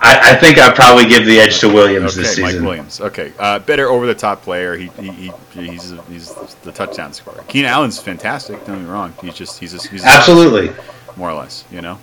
[0.00, 2.60] I, I, think I'd probably give the edge to Williams okay, this season.
[2.60, 3.00] Mike Williams.
[3.00, 4.74] Okay, uh, better over the top player.
[4.76, 7.44] He, he, he he's he's the touchdown scorer.
[7.46, 8.56] Keenan Allen's fantastic.
[8.64, 9.12] Don't get me wrong.
[9.20, 10.72] He's just he's a, he's absolutely
[11.16, 11.64] more or less.
[11.70, 11.98] You know.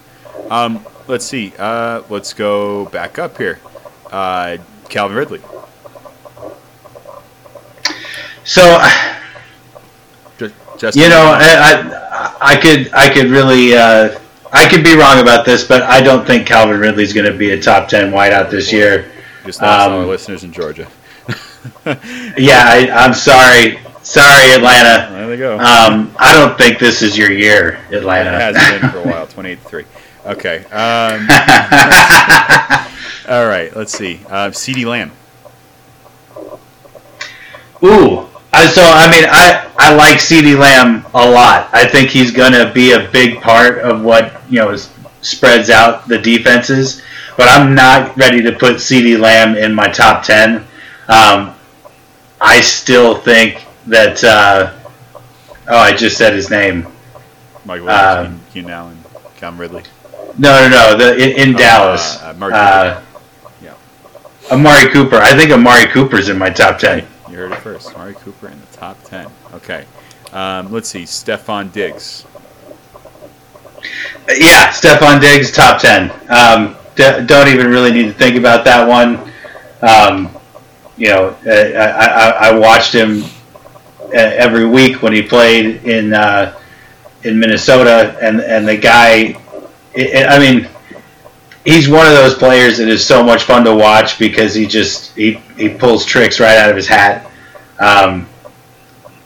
[0.49, 1.53] Um, let's see.
[1.57, 3.59] Uh, let's go back up here.
[4.11, 5.41] Uh, Calvin Ridley.
[8.43, 8.61] So,
[10.79, 13.75] just, you know, I, I, I could I could really.
[13.75, 14.19] Uh,
[14.51, 17.51] I could be wrong about this, but I don't think Calvin Ridley's going to be
[17.51, 19.11] a top ten wideout this year.
[19.45, 20.87] Just lost um, all our listeners in Georgia.
[21.85, 25.13] yeah, I, am sorry, sorry, Atlanta.
[25.13, 25.59] There they go.
[25.59, 28.31] Um, I don't think this is your year, Atlanta.
[28.31, 29.27] It has been for a while.
[29.27, 29.85] Twenty-eight three.
[30.25, 30.65] Okay.
[30.65, 31.27] Um,
[33.29, 33.71] all right.
[33.75, 34.19] Let's see.
[34.27, 35.11] Uh, CeeDee Lamb.
[37.83, 41.69] Ooh, so I mean, I I like CeeDee Lamb a lot.
[41.71, 44.75] I think he's going to be a big part of what you know
[45.21, 47.01] spreads out the defenses.
[47.37, 50.65] But I'm not ready to put CeeDee Lamb in my top ten.
[51.07, 51.55] Um,
[52.41, 54.23] I still think that.
[54.23, 54.73] Uh,
[55.67, 56.87] oh, I just said his name.
[57.65, 59.03] Mike Williams, uh, Keenan Allen,
[59.37, 59.83] Cam Ridley.
[60.37, 60.97] No, no, no.
[60.97, 62.21] The in, in oh, Dallas.
[62.21, 63.01] Uh, uh,
[63.61, 63.73] yeah.
[64.51, 65.17] Amari Cooper.
[65.17, 67.05] I think Amari Cooper's in my top ten.
[67.39, 67.95] Heard it first.
[67.95, 69.31] Amari Cooper in the top ten.
[69.53, 69.85] Okay.
[70.33, 71.03] Um, let's see.
[71.03, 72.25] Stefon Diggs.
[74.27, 76.11] Yeah, Stefon Diggs, top ten.
[76.27, 79.31] Um, d- don't even really need to think about that one.
[79.81, 80.37] Um,
[80.97, 83.23] you know, I, I, I, watched him
[84.11, 86.59] every week when he played in uh,
[87.23, 89.41] in Minnesota, and and the guy,
[89.93, 90.67] it, I mean,
[91.63, 95.15] he's one of those players that is so much fun to watch because he just
[95.15, 97.27] he, he pulls tricks right out of his hat.
[97.79, 98.27] Um,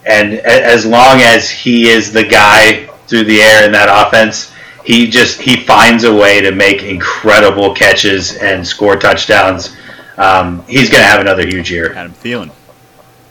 [0.05, 4.53] and as long as he is the guy through the air in that offense,
[4.85, 9.75] he just he finds a way to make incredible catches and score touchdowns.
[10.17, 11.93] Um, he's going to have another huge year.
[11.93, 12.51] Adam Thielen,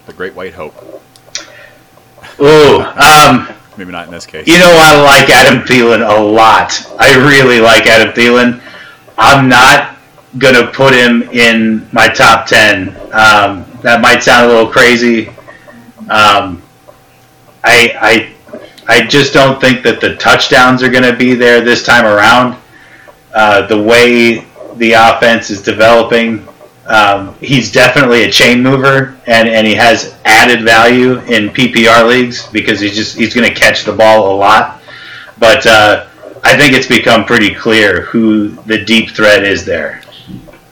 [0.06, 0.74] the great white hope.
[2.40, 4.48] Ooh, um, maybe not in this case.
[4.48, 6.85] You know, I like Adam Thielen a lot.
[6.98, 8.61] I really like Adam Thielen.
[9.18, 9.98] I'm not
[10.38, 12.96] going to put him in my top ten.
[13.12, 15.28] Um, that might sound a little crazy.
[16.10, 16.62] Um,
[17.64, 18.34] I, I,
[18.88, 22.60] I just don't think that the touchdowns are going to be there this time around.
[23.32, 26.46] Uh, the way the offense is developing,
[26.86, 32.46] um, he's definitely a chain mover, and, and he has added value in PPR leagues
[32.48, 34.82] because he's just he's going to catch the ball a lot.
[35.38, 36.08] But uh,
[36.42, 40.02] I think it's become pretty clear who the deep threat is there.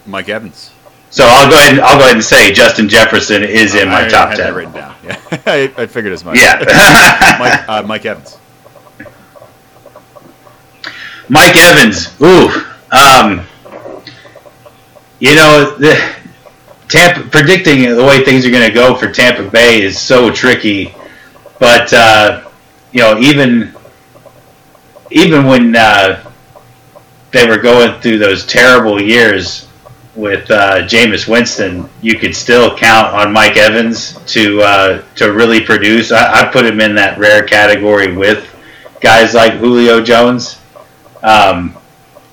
[0.05, 0.70] Mike Evans.
[1.11, 1.73] So I'll go ahead.
[1.73, 4.55] And, I'll go ahead and say Justin Jefferson is in my I top had ten.
[4.55, 4.91] Written down.
[5.03, 6.37] Yeah, I, I figured as much.
[6.37, 6.59] Yeah.
[7.41, 8.39] Mike, uh, Mike Evans.
[11.29, 12.21] Mike Evans.
[12.21, 12.51] Ooh.
[12.93, 13.47] Um,
[15.19, 16.21] you know, the,
[16.89, 20.95] Tampa predicting the way things are going to go for Tampa Bay is so tricky.
[21.59, 22.49] But uh,
[22.93, 23.75] you know, even
[25.11, 26.31] even when uh,
[27.31, 29.69] they were going through those terrible years
[30.21, 35.61] with uh, Jameis Winston, you could still count on Mike Evans to uh, to really
[35.61, 36.13] produce.
[36.13, 38.47] I, I, put him in that rare category with
[39.01, 40.61] guys like Julio Jones.
[41.23, 41.77] Um,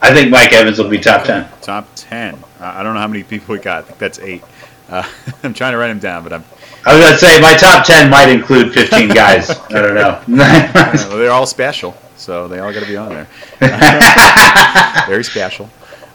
[0.01, 1.49] I think Mike Evans will be top ten.
[1.61, 2.37] Top ten.
[2.59, 3.79] I don't know how many people we got.
[3.79, 4.43] I think that's eight.
[4.89, 5.07] Uh,
[5.43, 6.43] I'm trying to write them down, but I'm.
[6.85, 9.49] I was gonna say my top ten might include 15 guys.
[9.69, 10.21] I don't know.
[10.27, 13.27] well, they're all special, so they all got to be on there.
[15.07, 15.69] very special.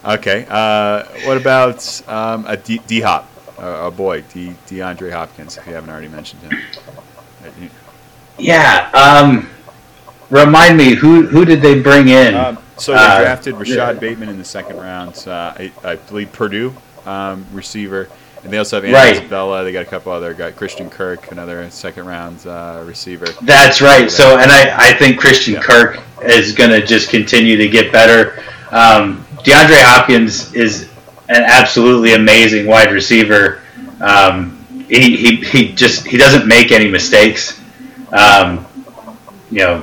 [0.04, 0.46] Okay.
[0.48, 5.56] Uh, what about um, a D, D Hop, a, a boy, D, DeAndre Hopkins?
[5.56, 7.70] If you haven't already mentioned him.
[8.38, 8.90] Yeah.
[8.92, 9.48] Um,
[10.30, 12.34] remind me who who did they bring in?
[12.34, 15.16] Um, so they uh, drafted Rashod Bateman in the second round.
[15.26, 16.74] Uh, I, I, believe Purdue
[17.06, 18.08] um, receiver.
[18.42, 19.16] And they also have Andy right.
[19.16, 19.62] Isabella.
[19.62, 20.54] They got a couple other guys.
[20.54, 23.26] Christian Kirk, another second round uh, receiver.
[23.42, 24.10] That's right.
[24.10, 25.62] So, and I, I think Christian yeah.
[25.62, 28.42] Kirk is going to just continue to get better.
[28.72, 30.90] Um, DeAndre Hopkins is
[31.28, 33.62] an absolutely amazing wide receiver.
[34.00, 37.60] Um, he, he, he just he doesn't make any mistakes.
[38.12, 38.66] Um,
[39.50, 39.82] you know,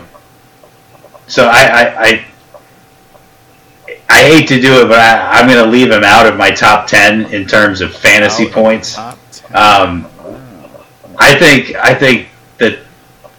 [1.28, 2.26] so I, I, I
[4.10, 6.52] I hate to do it, but I, am going to leave him out of my
[6.52, 8.98] top ten in terms of fantasy out points.
[8.98, 10.08] Um,
[11.18, 12.80] I think I think that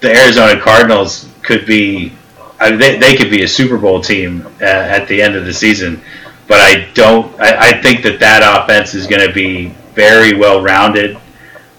[0.00, 2.12] the Arizona Cardinals could be
[2.60, 5.46] I mean, they, they could be a Super Bowl team uh, at the end of
[5.46, 6.02] the season,
[6.46, 7.38] but I don't.
[7.40, 11.16] I, I think that that offense is going to be very well rounded.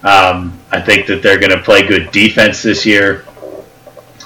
[0.02, 3.24] Um, I think that they're going to play good defense this year,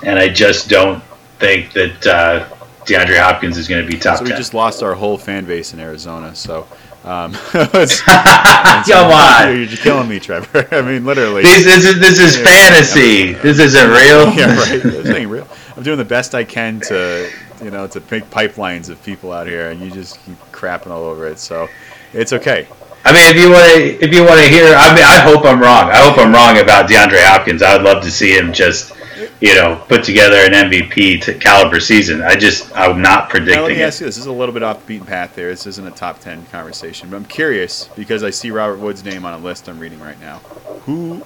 [0.03, 1.03] and I just don't
[1.38, 2.49] think that uh,
[2.87, 4.19] DeAndre Hopkins is going to be top.
[4.19, 4.38] So we 10.
[4.38, 6.35] just lost our whole fan base in Arizona.
[6.35, 6.66] So.
[7.05, 10.66] Um, Come on, you're, you're killing me, Trevor.
[10.73, 11.42] I mean, literally.
[11.42, 13.35] This, this is this is fantasy.
[13.35, 14.35] This isn't real.
[14.35, 14.83] yeah, right.
[14.83, 15.47] This ain't real.
[15.77, 17.31] I'm doing the best I can to,
[17.62, 21.05] you know, to make pipelines of people out here, and you just keep crapping all
[21.05, 21.39] over it.
[21.39, 21.69] So,
[22.12, 22.67] it's okay.
[23.05, 25.45] I mean, if you want to, if you want to hear, I mean, I hope
[25.45, 25.91] I'm wrong.
[25.91, 27.62] I hope I'm wrong about DeAndre Hopkins.
[27.62, 28.93] I would love to see him just,
[29.41, 32.23] you know, put together an MVP to caliber season.
[32.23, 33.85] I just, I'm not Now, predicting let me it.
[33.87, 34.17] ask you this.
[34.17, 35.51] This is a little bit off the beaten path there.
[35.51, 39.25] This isn't a top 10 conversation, but I'm curious because I see Robert Wood's name
[39.25, 40.39] on a list I'm reading right now.
[40.87, 41.23] Who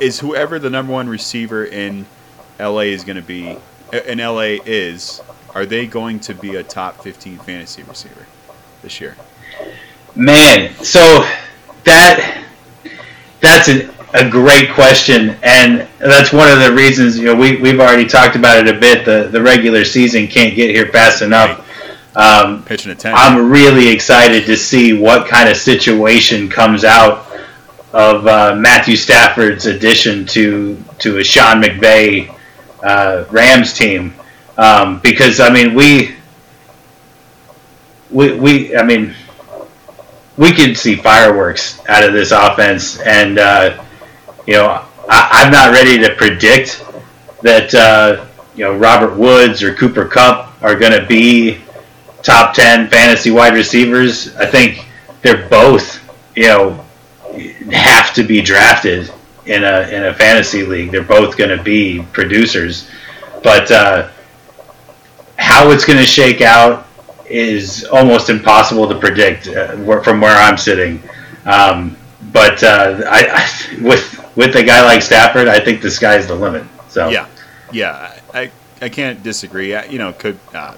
[0.00, 2.06] is whoever the number one receiver in
[2.58, 3.56] LA is going to be,
[4.06, 5.20] in LA is,
[5.54, 8.26] are they going to be a top 15 fantasy receiver
[8.82, 9.16] this year?
[10.16, 11.00] Man, so
[11.84, 12.44] that
[13.40, 17.80] that's an, a great question, and that's one of the reasons you know we we've
[17.80, 19.04] already talked about it a bit.
[19.04, 21.60] The the regular season can't get here fast enough.
[22.16, 23.12] Um, Pitching a 10.
[23.14, 27.26] I'm really excited to see what kind of situation comes out
[27.92, 32.32] of uh, Matthew Stafford's addition to to a Sean McVay
[32.84, 34.14] uh, Rams team,
[34.56, 36.14] um, because I mean we
[38.10, 39.14] we we I mean
[40.36, 43.82] we could see fireworks out of this offense, and uh,
[44.46, 46.84] you know I, I'm not ready to predict
[47.42, 51.60] that uh, you know Robert Woods or Cooper Kupp are going to be
[52.22, 54.34] top 10 fantasy wide receivers.
[54.36, 54.86] I think
[55.22, 56.00] they're both,
[56.34, 56.84] you know,
[57.70, 59.12] have to be drafted
[59.46, 60.90] in a in a fantasy league.
[60.90, 62.88] They're both going to be producers,
[63.42, 64.10] but uh,
[65.36, 66.86] how it's going to shake out
[67.26, 71.02] is almost impossible to predict uh, from where I'm sitting.
[71.44, 71.96] Um,
[72.32, 76.34] but uh, I, I with with a guy like Stafford, I think the sky's the
[76.34, 76.64] limit.
[76.88, 77.28] So Yeah,
[77.72, 79.74] yeah, I I can't disagree.
[79.74, 80.76] I, you know, could uh,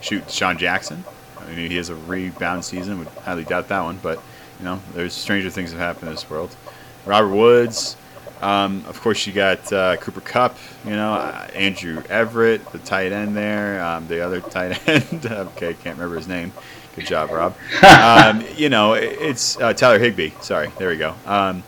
[0.00, 1.04] shoot Sean Jackson.
[1.38, 2.98] I mean, he has a rebound season.
[2.98, 4.22] Would highly doubt that one, but
[4.58, 6.54] you know, there's stranger things that happen in this world.
[7.04, 7.96] Robert Woods,
[8.40, 10.56] um, of course, you got uh, Cooper Kupp.
[10.84, 13.82] You know, uh, Andrew Everett, the tight end there.
[13.84, 15.26] Um, the other tight end.
[15.30, 16.52] okay, can't remember his name.
[16.96, 17.56] Good job, Rob.
[17.84, 20.30] um, you know, it- it's uh, Tyler Higbee.
[20.40, 21.14] Sorry, there we go.
[21.26, 21.62] Um,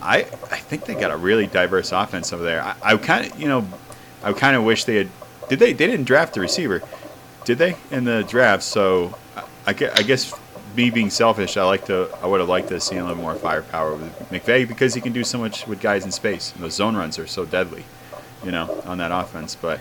[0.00, 2.62] I I think they got a really diverse offense over there.
[2.62, 3.66] I, I kind of you know,
[4.22, 5.08] I kind of wish they had.
[5.48, 5.72] Did they?
[5.72, 6.82] They didn't draft a receiver,
[7.44, 7.76] did they?
[7.90, 9.16] In the draft, so
[9.66, 10.32] I I guess
[10.78, 12.08] me being selfish, I like to.
[12.22, 15.12] I would have liked to see a little more firepower with McVay because he can
[15.12, 16.52] do so much with guys in space.
[16.54, 17.84] And those zone runs are so deadly,
[18.44, 19.56] you know, on that offense.
[19.56, 19.80] But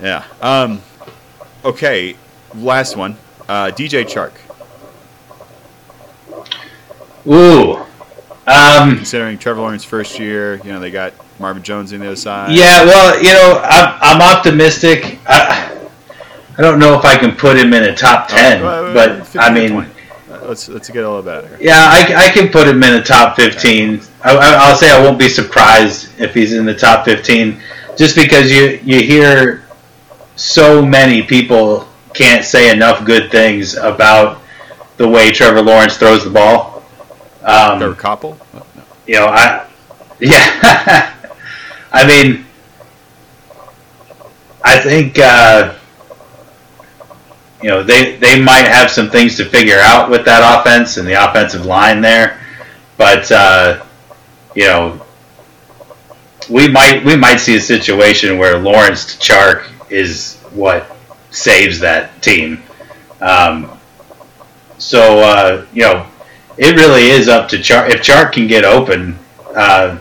[0.00, 0.24] yeah.
[0.40, 0.80] Um,
[1.64, 2.16] okay,
[2.54, 3.16] last one.
[3.48, 4.32] Uh, DJ Chark.
[7.26, 7.84] ooh.
[8.48, 12.14] Um, Considering Trevor Lawrence first year, you know they got Marvin Jones on the other
[12.14, 12.54] side.
[12.56, 15.18] Yeah, well, you know, I'm, I'm optimistic.
[15.26, 15.88] I,
[16.56, 19.38] I don't know if I can put him in a top ten, Well, but 50
[19.40, 19.90] I mean,
[20.48, 21.56] let's let's get a little better.
[21.60, 24.00] yeah, I, I can put him in the top fifteen.
[24.22, 27.60] I, I- I'll say I won't be surprised if he's in the top fifteen,
[27.96, 29.64] just because you you hear
[30.36, 34.40] so many people can't say enough good things about
[34.96, 36.82] the way Trevor Lawrence throws the ball.
[37.42, 38.38] Um, Trevor Koppel.
[38.54, 38.82] Oh, no.
[39.06, 39.66] you know, I
[40.20, 41.14] yeah,
[41.92, 42.46] I mean,
[44.64, 45.74] I think uh,
[47.62, 51.06] you know they they might have some things to figure out with that offense and
[51.06, 52.40] the offensive line there,
[52.96, 53.84] but uh,
[54.54, 55.00] you know,
[56.50, 60.96] we might we might see a situation where Lawrence to Chark is what
[61.30, 62.62] saves that team.
[63.20, 63.70] Um,
[64.78, 66.06] so uh, you know,
[66.58, 67.90] it really is up to Chark.
[67.90, 69.18] If Chark can get open,
[69.54, 69.98] uh,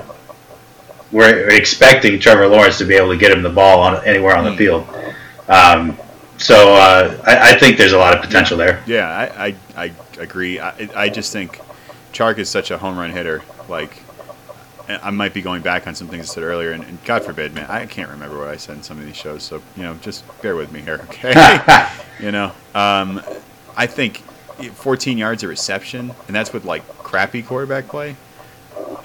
[1.11, 4.43] we're expecting Trevor Lawrence to be able to get him the ball on anywhere on
[4.45, 4.57] the Hmm.
[4.57, 4.87] field.
[5.47, 5.97] Um,
[6.37, 8.83] so uh, I, I think there's a lot of potential there.
[8.85, 10.59] Yeah, I, I, I agree.
[10.59, 11.59] I, I just think
[12.13, 13.41] Chark is such a home run hitter.
[13.67, 14.03] Like,
[14.87, 17.53] I might be going back on some things I said earlier, and, and God forbid,
[17.53, 19.43] man, I can't remember what I said in some of these shows.
[19.43, 21.87] So you know, just bear with me here, okay?
[22.19, 23.21] you know, um,
[23.75, 28.15] I think 14 yards of reception, and that's with like crappy quarterback play.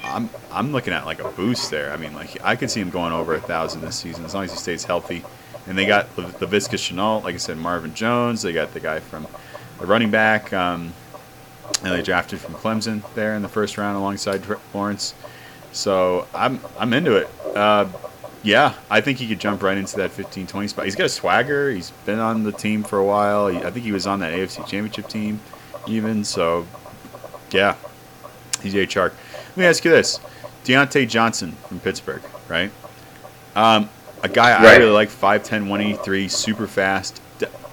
[0.05, 1.93] I'm I'm looking at like a boost there.
[1.93, 4.45] I mean, like I could see him going over a thousand this season as long
[4.45, 5.25] as he stays healthy.
[5.67, 8.43] And they got Laviska Shenault, like I said, Marvin Jones.
[8.43, 9.27] They got the guy from
[9.79, 10.93] the running back, um,
[11.83, 14.43] and they drafted from Clemson there in the first round alongside
[14.75, 15.15] Lawrence.
[15.73, 17.29] So I'm I'm into it.
[17.55, 17.87] Uh,
[18.43, 20.85] yeah, I think he could jump right into that 15-20 spot.
[20.87, 21.71] He's got a swagger.
[21.71, 23.49] He's been on the team for a while.
[23.49, 25.41] He, I think he was on that AFC Championship team,
[25.87, 26.25] even.
[26.25, 26.67] So,
[27.51, 27.77] yeah,
[28.63, 29.13] he's a Chark.
[29.51, 30.21] Let me ask you this:
[30.65, 32.71] Diontae Johnson from Pittsburgh, right?
[33.55, 33.91] Um,
[34.23, 34.75] a guy right.
[34.75, 37.19] I really like 5'10", 183, super fast.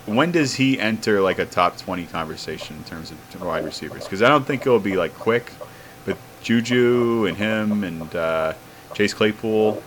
[0.06, 4.06] When does he enter like a top 20 conversation in terms of wide receivers?
[4.06, 5.52] Because I don't think it'll be like quick,
[6.06, 8.54] but Juju and him and uh,
[8.94, 9.84] Chase Claypool.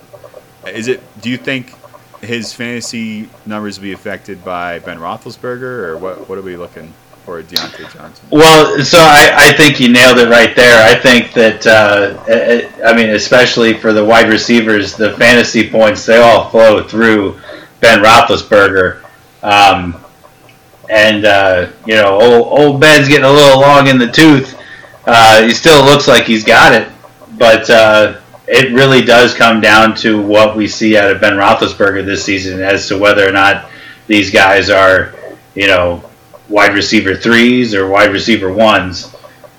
[0.67, 1.03] Is it?
[1.23, 1.75] Do you think
[2.21, 6.29] his fantasy numbers will be affected by Ben Roethlisberger, or what?
[6.29, 6.93] What are we looking?
[7.31, 8.27] For Diontae Johnson?
[8.33, 10.85] Well, so I, I think you nailed it right there.
[10.85, 12.21] I think that uh,
[12.85, 17.41] I mean, especially for the wide receivers, the fantasy points they all flow through
[17.79, 19.05] Ben Roethlisberger.
[19.45, 20.05] Um,
[20.89, 24.61] and uh, you know, old, old Ben's getting a little long in the tooth.
[25.07, 26.89] Uh, he still looks like he's got it,
[27.39, 32.05] but uh, it really does come down to what we see out of Ben Roethlisberger
[32.05, 33.71] this season as to whether or not
[34.09, 35.15] these guys are,
[35.55, 36.10] you know,
[36.51, 39.15] wide receiver threes or wide receiver ones.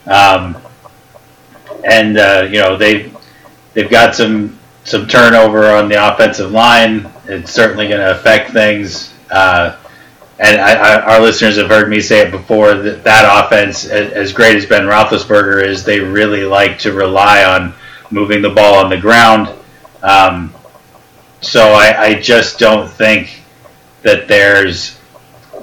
[0.06, 0.58] Um,
[1.84, 3.12] and uh, you know they
[3.74, 7.10] they've got some some turnover on the offensive line.
[7.26, 9.14] It's certainly going to affect things.
[9.32, 9.78] Uh,
[10.40, 14.34] and I, I, our listeners have heard me say it before that that offense, as
[14.34, 17.74] great as Ben Roethlisberger is, they really like to rely on
[18.10, 19.50] moving the ball on the ground.
[20.02, 20.54] Um,
[21.42, 23.42] so I, I just don't think
[24.02, 25.00] that there's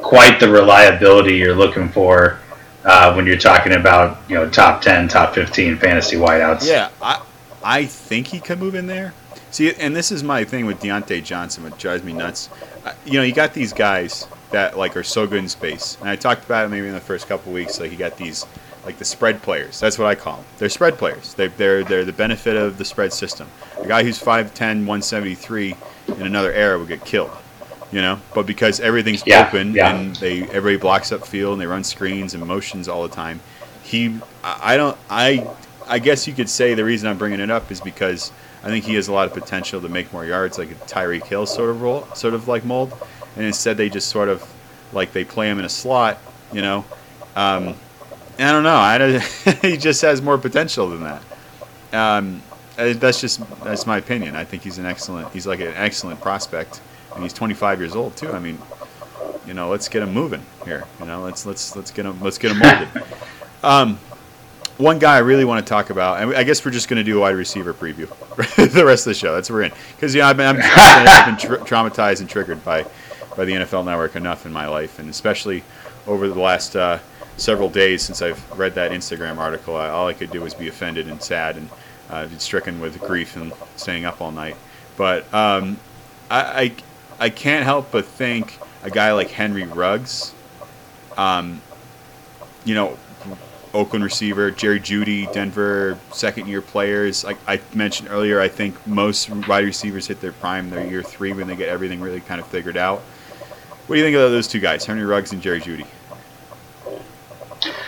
[0.02, 2.38] quite the reliability you're looking for
[2.84, 6.66] uh, when you're talking about you know top ten, top fifteen fantasy wideouts.
[6.66, 7.22] Yeah, I
[7.62, 9.12] I think he could move in there.
[9.50, 12.50] See, and this is my thing with Diontae Johnson, what drives me nuts.
[12.84, 16.08] Uh, you know, you got these guys that like are so good in space, and
[16.08, 17.80] I talked about it maybe in the first couple weeks.
[17.80, 18.46] Like you got these
[18.84, 19.80] like the spread players.
[19.80, 20.44] That's what I call them.
[20.58, 21.34] They're spread players.
[21.34, 23.48] They're, they're they're the benefit of the spread system.
[23.78, 25.76] A guy who's 5'10", 173
[26.08, 27.30] in another era would get killed
[27.92, 28.20] you know.
[28.34, 29.94] But because everything's yeah, open yeah.
[29.94, 33.40] and they everybody blocks up field and they run screens and motions all the time,
[33.82, 35.48] he I don't I
[35.86, 38.32] I guess you could say the reason I'm bringing it up is because
[38.62, 41.24] I think he has a lot of potential to make more yards, like a Tyreek
[41.24, 42.92] Hill sort of role, sort of like mold,
[43.36, 44.46] and instead they just sort of
[44.92, 46.18] like they play him in a slot,
[46.52, 46.84] you know.
[47.36, 47.74] Um,
[48.38, 48.76] I don't know.
[48.76, 49.22] I don't,
[49.62, 51.22] he just has more potential than that.
[51.92, 52.42] Um,
[52.76, 54.36] that's just that's my opinion.
[54.36, 55.32] I think he's an excellent.
[55.32, 56.80] He's like an excellent prospect
[57.14, 58.30] and he's 25 years old too.
[58.32, 58.58] I mean,
[59.46, 60.84] you know, let's get him moving here.
[61.00, 62.88] You know, let's let's let's get him let's get him molded.
[63.62, 63.98] um,
[64.76, 67.04] one guy I really want to talk about, and I guess we're just going to
[67.04, 68.08] do a wide receiver preview
[68.72, 69.34] the rest of the show.
[69.34, 72.64] That's what we're in because yeah, I've been, I'm, I've been tra- traumatized and triggered
[72.64, 72.84] by
[73.36, 75.64] by the NFL Network enough in my life, and especially
[76.06, 76.98] over the last uh,
[77.36, 79.76] several days since I've read that Instagram article.
[79.76, 81.68] I, all I could do was be offended and sad and
[82.10, 84.56] uh, stricken with grief and staying up all night.
[84.96, 85.78] But um,
[86.30, 86.72] I,
[87.18, 90.32] I can't help but think a guy like Henry Ruggs,
[91.16, 91.60] um,
[92.64, 92.96] you know,
[93.74, 97.24] Oakland receiver, Jerry Jeudy, Denver second year players.
[97.24, 101.32] Like I mentioned earlier, I think most wide receivers hit their prime their year three
[101.32, 103.00] when they get everything really kind of figured out.
[103.86, 105.86] What do you think of those two guys, Henry Ruggs and Jerry Jeudy?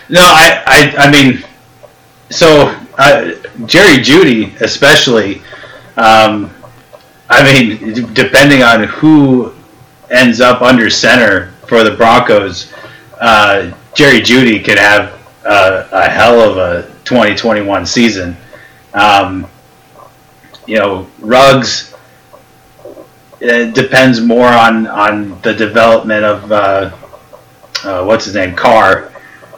[0.08, 1.44] No, I, I, I mean,
[2.30, 3.32] so uh,
[3.66, 5.42] Jerry Jeudy, especially.
[5.96, 6.52] Um,
[7.30, 9.54] I mean, depending on who
[10.10, 12.72] ends up under center for the Broncos,
[13.20, 18.36] uh, Jerry Jeudy could have uh, a hell of a 2021 season.
[18.92, 19.46] Um,
[20.66, 21.90] you know, Ruggs
[23.40, 26.90] it depends more on, on the development of uh,
[27.84, 29.12] uh, what's his name, Carr,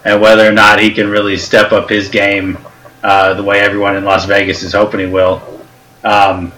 [0.05, 2.59] and whether or not he can really step up his game
[3.03, 5.43] uh, the way everyone in Las Vegas is hoping he will.
[6.05, 6.53] Um,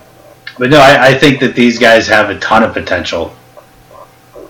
[0.58, 3.34] but no, I, I think that these guys have a ton of potential.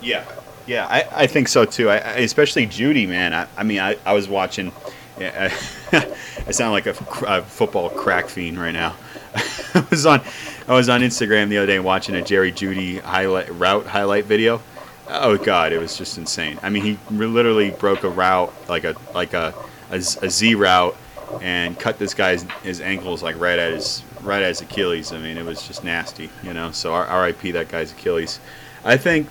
[0.00, 0.24] Yeah,
[0.66, 1.90] yeah, I, I think so too.
[1.90, 3.32] I, especially Jeudy, man.
[3.34, 4.72] I, I mean, I, I was watching.
[5.18, 5.55] Yeah,
[5.92, 6.96] I sound like a,
[7.26, 8.96] a, football crack fiend right now.
[9.74, 10.20] I was on,
[10.66, 14.61] I was on Instagram the other day watching a Jerry Jeudy highlight route highlight video.
[15.09, 16.59] Oh God, it was just insane.
[16.62, 19.55] I mean, he literally broke a route like a like a
[19.90, 20.00] a, a
[20.30, 20.96] Z route
[21.40, 25.12] and cut this guy's his ankles like right at his right at his Achilles.
[25.12, 26.70] I mean, it was just nasty, you know.
[26.70, 27.53] So R.I.P.
[27.53, 28.41] that guy's Achilles.
[28.85, 29.29] I think,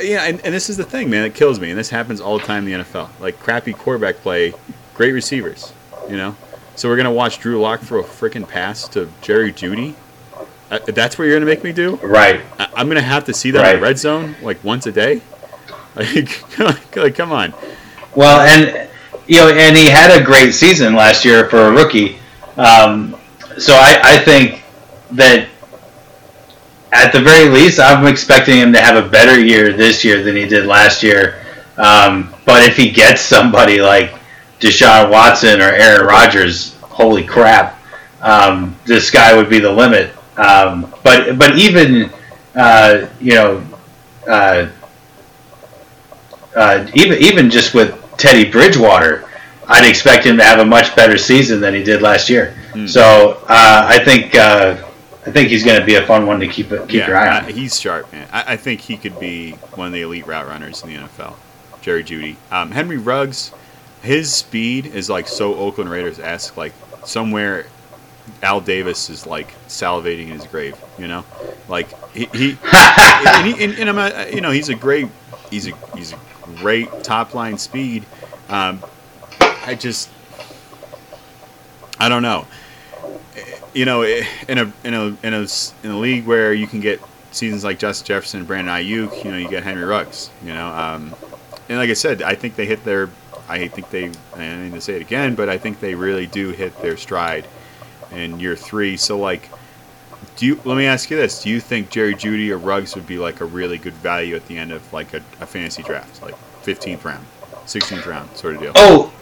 [0.00, 1.24] yeah, and, and this is the thing, man.
[1.24, 3.08] It kills me, and this happens all the time in the NFL.
[3.20, 4.54] Like crappy quarterback play,
[4.94, 5.72] great receivers,
[6.08, 6.36] you know.
[6.76, 9.94] So we're gonna watch Drew Lock throw a freaking pass to Jerry Jeudy.
[10.70, 12.40] Uh, that's what you're gonna make me do, right?
[12.58, 13.76] I, am gonna have to see that right.
[13.76, 15.22] in red zone like once a day.
[15.96, 16.58] Like,
[16.94, 17.52] like, come on.
[18.14, 18.88] Well, and
[19.26, 22.18] you know, and he had a great season last year for a rookie.
[22.56, 23.19] Um,
[23.60, 24.62] so I, I think
[25.12, 25.48] that
[26.92, 30.34] at the very least, I'm expecting him to have a better year this year than
[30.34, 31.40] he did last year.
[31.76, 34.14] Um, but if he gets somebody like
[34.58, 37.80] Deshaun Watson or Aaron Rodgers, holy crap,
[38.20, 40.14] um, this guy would be the limit.
[40.36, 42.10] Um, but but even
[42.54, 43.64] uh, you know,
[44.26, 44.68] uh,
[46.56, 49.28] uh, even even just with Teddy Bridgewater,
[49.68, 52.54] I'd expect him to have a much better season than he did last year.
[52.72, 52.88] Mm.
[52.88, 54.86] So uh, I think uh,
[55.26, 57.38] I think he's going to be a fun one to keep keep yeah, your eye
[57.38, 57.48] on.
[57.48, 58.28] he's sharp, man.
[58.32, 61.34] I, I, think he could be one of the elite route runners in the NFL.
[61.82, 63.52] Jerry Jeudy, um, Henry Ruggs,
[64.02, 66.56] his speed is like so Oakland Raiders esque.
[66.56, 66.72] Like
[67.04, 67.66] somewhere,
[68.42, 70.78] Al Davis is like salivating in his grave.
[70.98, 71.24] You know,
[71.68, 75.08] like he, he, and, he and, and a, you know he's a great
[75.50, 76.18] he's a he's a
[76.56, 78.06] great top line speed.
[78.48, 78.82] Um,
[79.40, 80.08] I just,
[81.98, 82.46] I don't know.
[83.72, 85.46] You know, in a in a in a
[85.82, 87.00] in a league where you can get
[87.30, 90.30] seasons like Justin Jefferson, Brandon Aiyuk, you know, you get Henry Ruggs.
[90.42, 91.14] You know, um,
[91.68, 93.10] and like I said, I think they hit their.
[93.48, 94.10] I think they.
[94.34, 97.46] I need to say it again, but I think they really do hit their stride
[98.12, 98.96] in year three.
[98.96, 99.48] So like,
[100.36, 100.60] do you?
[100.64, 103.40] Let me ask you this: Do you think Jerry Jeudy or Ruggs would be like
[103.40, 107.04] a really good value at the end of like a, a fantasy draft, like 15th
[107.04, 107.24] round,
[107.66, 108.72] 16th round sort of deal?
[108.74, 109.12] Oh,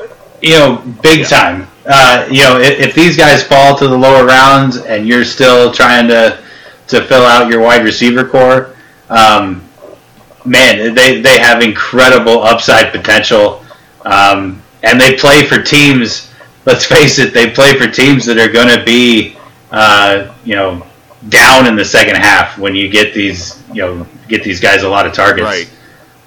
[0.42, 1.26] you know, big yeah.
[1.26, 1.68] time.
[1.86, 5.72] Uh, you know, if, if, these guys fall to the lower rounds and you're still
[5.72, 6.42] trying to
[6.86, 8.76] to fill out your wide receiver core,
[9.08, 9.66] um,
[10.44, 13.64] man, they they have incredible upside potential,
[14.02, 16.32] um, and they play for teams.
[16.66, 19.38] Let's face it, they play for teams that are going to be,
[19.70, 20.86] uh, you know,
[21.30, 24.88] down in the second half when you get these, you know, get these guys a
[24.88, 25.44] lot of targets.
[25.44, 25.70] Right.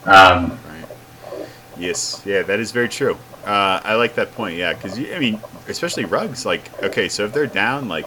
[0.07, 1.47] Um, right.
[1.77, 2.23] Yes.
[2.25, 3.17] Yeah, that is very true.
[3.45, 4.57] Uh, I like that point.
[4.57, 6.45] Yeah, because I mean, especially Ruggs.
[6.45, 8.05] Like, okay, so if they're down, like,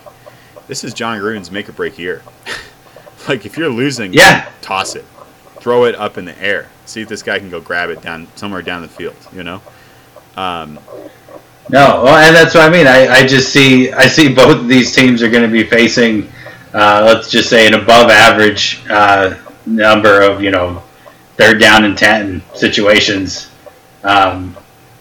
[0.68, 2.22] this is Jon Gruden's make or break year.
[3.28, 5.05] like, if you're losing, yeah, toss it,
[5.57, 8.28] throw it up in the air, see if this guy can go grab it down
[8.37, 9.16] somewhere down the field.
[9.32, 9.62] You know.
[10.37, 10.78] Um,
[11.70, 12.87] no, well, and that's what I mean.
[12.87, 16.30] I, I just see I see both of these teams are going to be facing,
[16.74, 20.82] uh, let's just say, an above average uh, number of you know
[21.37, 23.51] third down and ten situations.
[24.03, 24.55] Um,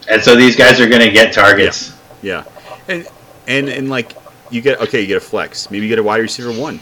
[0.08, 1.96] and so these guys are going to get targets.
[2.22, 2.44] Yeah.
[2.68, 2.78] yeah.
[2.88, 3.08] And
[3.46, 4.12] and and like
[4.50, 5.70] you get okay, you get a flex.
[5.70, 6.80] Maybe you get a wide receiver one.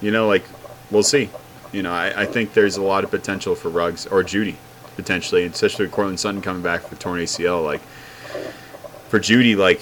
[0.00, 0.44] You know, like
[0.90, 1.30] we'll see.
[1.72, 4.56] You know, I, I think there's a lot of potential for Ruggs or Jeudy,
[4.96, 7.64] potentially, especially with Courtland Sutton coming back for torn ACL.
[7.64, 7.80] Like
[9.08, 9.80] for Jeudy, like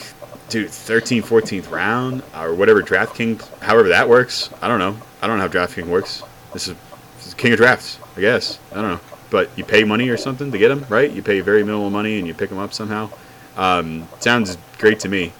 [0.49, 4.51] dude, 13th, 14th round or whatever DraftKings, however that works.
[4.63, 4.97] I don't know.
[5.21, 6.23] I don't know how DraftKings works.
[6.53, 6.77] This is,
[7.17, 8.59] this is king of drafts, I guess.
[8.73, 9.01] I don't know
[9.31, 11.11] but you pay money or something to get them, right?
[11.11, 13.11] You pay very minimal money and you pick them up somehow.
[13.57, 15.33] Um, sounds great to me.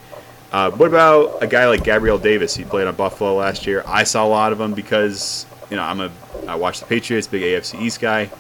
[0.53, 2.57] Uh, what about a guy like Gabriel Davis?
[2.57, 3.85] He played on Buffalo last year.
[3.87, 6.11] I saw a lot of him because you know I'm a
[6.49, 8.31] I watch the Patriots, big AFC East guy.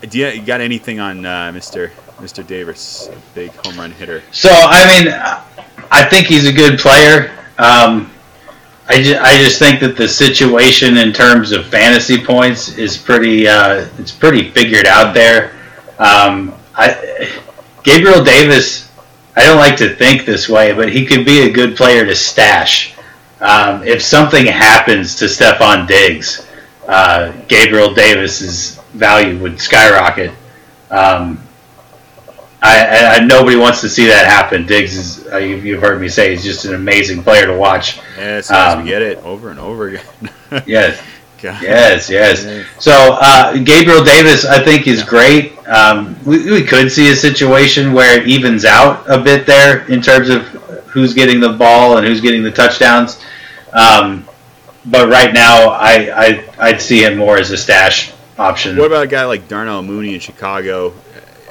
[0.00, 1.90] Do you, you got anything on uh, Mr.
[2.18, 2.44] Mr.
[2.44, 4.22] Davis, big home run hitter?
[4.32, 5.12] So I mean,
[5.92, 7.38] I think he's a good player.
[7.58, 8.10] Um,
[8.88, 13.48] I just, I just think that the situation in terms of fantasy points is pretty
[13.48, 15.56] uh, it's pretty figured out there.
[15.98, 17.40] Um, I,
[17.82, 18.90] Gabriel Davis,
[19.34, 22.14] I don't like to think this way, but he could be a good player to
[22.14, 22.94] stash.
[23.40, 26.46] Um, if something happens to Stefon Diggs,
[26.86, 30.32] uh, Gabriel Davis's value would skyrocket.
[30.90, 31.45] Um,
[32.62, 34.66] I, I, nobody wants to see that happen.
[34.66, 38.00] Diggs is, uh, you've, you've, heard me say, he's just an amazing player to watch.
[38.16, 40.06] Yes, um, we get it over and over again.
[40.66, 41.02] yes.
[41.42, 41.62] God.
[41.62, 42.66] Yes, yes.
[42.80, 45.56] So uh, Gabriel Davis, I think, is great.
[45.68, 50.00] Um, we, we could see a situation where it evens out a bit there in
[50.00, 50.46] terms of
[50.86, 53.22] who's getting the ball and who's getting the touchdowns.
[53.74, 54.26] Um,
[54.86, 58.76] but right now, I, I I'd see him more as a stash option.
[58.76, 60.94] What about a guy like Darnell Mooney in Chicago?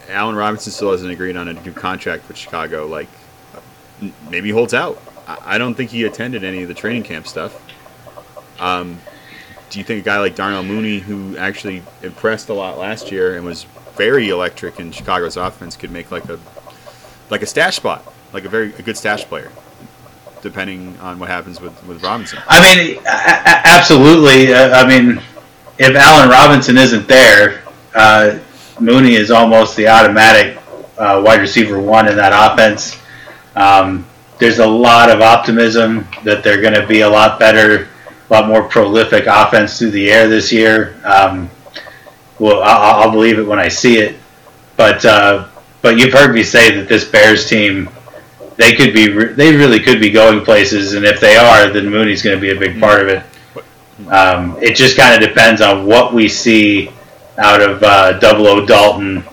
[0.09, 2.87] Allen Robinson still hasn't agreed on a new contract with Chicago.
[2.87, 3.09] Like,
[4.29, 5.01] maybe holds out.
[5.27, 7.61] I don't think he attended any of the training camp stuff.
[8.59, 8.99] Um,
[9.69, 13.35] do you think a guy like Darnell Mooney, who actually impressed a lot last year
[13.35, 16.39] and was very electric in Chicago's offense, could make like a
[17.29, 19.51] like a stash spot, like a very a good stash player,
[20.41, 22.39] depending on what happens with with Robinson?
[22.47, 24.53] I mean, absolutely.
[24.53, 25.21] Uh, I mean,
[25.79, 27.63] if Allen Robinson isn't there,
[27.95, 28.37] uh,
[28.79, 30.57] Mooney is almost the automatic
[30.97, 33.01] uh, wide receiver one in that offense.
[33.55, 34.05] Um,
[34.37, 37.87] there's a lot of optimism that they're going to be a lot better,
[38.29, 40.99] a lot more prolific offense through the air this year.
[41.05, 41.49] Um,
[42.39, 44.17] well, I'll, I'll, believe it when I see it.
[44.75, 45.47] But uh,
[45.81, 47.89] but you've heard me say that this Bears team,
[48.57, 52.21] they could be, they really could be going places, and if they are, then Mooney's
[52.21, 53.23] going to be a big part of it.
[54.09, 56.91] Um, it just kind of depends on what we see
[57.37, 59.23] out of uh, Double O Dalton,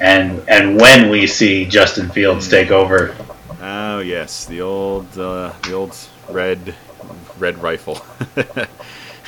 [0.00, 2.50] and and when we see Justin Fields hmm.
[2.50, 3.16] take over.
[3.60, 5.96] Oh yes, the old uh, the old
[6.30, 6.74] red
[7.38, 7.94] red rifle.
[8.34, 8.68] the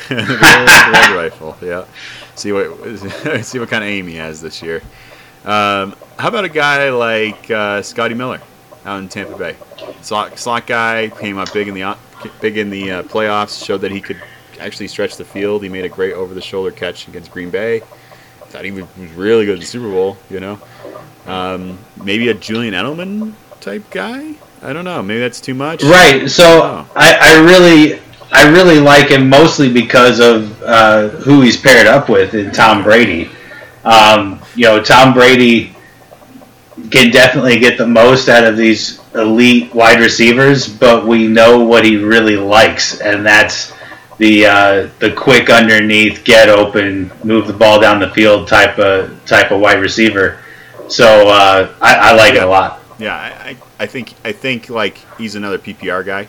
[0.08, 1.56] red rifle.
[1.60, 1.84] Yeah.
[2.34, 2.98] See what
[3.44, 4.82] see what kind of aim he has this year.
[5.44, 8.40] Um, how about a guy like uh, Scotty Miller
[8.84, 9.56] out in Tampa Bay?
[10.02, 11.96] Slot, slot guy came up big in the
[12.40, 13.64] big in the uh, playoffs.
[13.64, 14.20] Showed that he could
[14.58, 15.62] actually stretch the field.
[15.62, 17.82] He made a great over the shoulder catch against Green Bay.
[18.51, 20.18] I thought he was really good in the Super Bowl.
[20.28, 20.59] You know,
[21.26, 24.34] um, maybe a Julian Edelman type guy.
[24.61, 25.01] I don't know.
[25.05, 25.84] Maybe that's too much.
[25.84, 26.28] Right.
[26.28, 28.01] So I, I really
[28.32, 32.82] I really like him mostly because of uh, who he's paired up with in Tom
[32.82, 33.30] Brady.
[33.84, 35.76] Um, you know, Tom Brady
[36.90, 41.84] can definitely get the most out of these elite wide receivers, but we know what
[41.84, 43.72] he really likes, and that's
[44.20, 49.24] the uh, the quick underneath, get open, move the ball down the field type of
[49.24, 50.38] type of wide receiver.
[50.88, 52.82] So uh, I, I, like it a lot.
[52.98, 56.28] Yeah, I, I think I think like he's another PPR guy,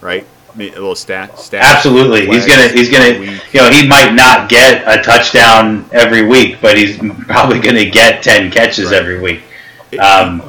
[0.00, 0.26] right?
[0.56, 1.62] A little stat, stat.
[1.64, 6.60] Absolutely, he's gonna he's gonna you know he might not get a touchdown every week,
[6.60, 8.94] but he's probably gonna get ten catches right.
[8.94, 9.42] every week.
[9.92, 10.42] Um,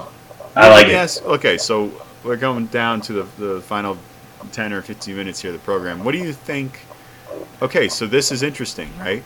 [0.55, 1.21] I like it.
[1.23, 1.91] okay, so
[2.23, 3.95] we're going down to the the final
[4.51, 6.03] ten or fifteen minutes here of the program.
[6.03, 6.79] What do you think?
[7.61, 9.23] Okay, so this is interesting, right?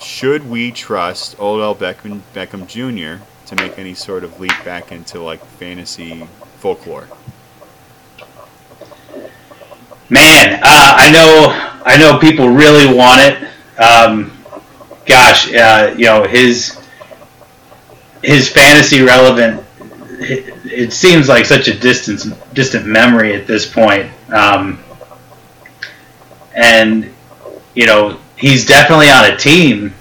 [0.00, 3.22] Should we trust old Odell Beckham Beckham Jr.
[3.46, 6.26] to make any sort of leap back into like fantasy
[6.58, 7.08] folklore?
[10.08, 13.48] Man, uh, I know, I know people really want it.
[13.80, 14.32] Um,
[15.06, 16.78] gosh, uh, you know his
[18.22, 19.64] his fantasy relevant.
[20.22, 24.10] It, it, seems like such a distant distant memory at this point.
[24.32, 24.78] Um,
[26.54, 27.12] and
[27.74, 29.94] you know he's definitely on a team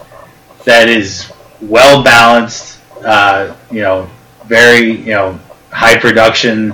[0.66, 2.80] that is well balanced.
[3.04, 4.10] Uh, you know,
[4.46, 5.40] very you know
[5.72, 6.74] high production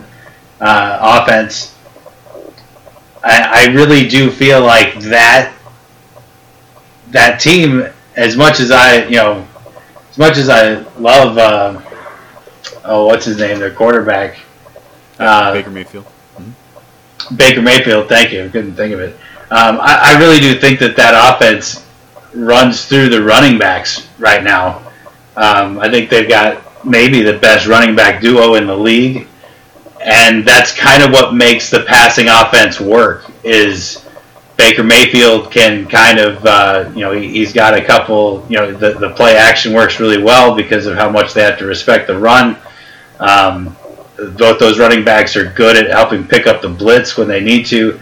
[0.60, 1.78] uh, offense.
[3.24, 5.54] I, I really do feel like that
[7.10, 9.48] that team, as much as I you know,
[10.10, 11.82] as much as I love, uh,
[12.84, 14.38] oh, what's his name, their quarterback,
[15.20, 16.06] uh, Baker Mayfield.
[16.06, 16.52] Mm-hmm.
[17.36, 18.46] Baker Mayfield, thank you.
[18.46, 19.16] I couldn't think of it.
[19.52, 21.86] Um, I, I really do think that that offense
[22.34, 24.80] runs through the running backs right now.
[25.38, 29.28] Um, I think they've got maybe the best running back duo in the league,
[30.02, 33.30] and that's kind of what makes the passing offense work.
[33.44, 34.06] Is
[34.58, 38.72] Baker Mayfield can kind of uh, you know he, has got a couple you know
[38.72, 42.08] the the play action works really well because of how much they have to respect
[42.08, 42.58] the run.
[43.20, 43.76] Um,
[44.38, 47.66] both those running backs are good at helping pick up the blitz when they need
[47.68, 48.00] to,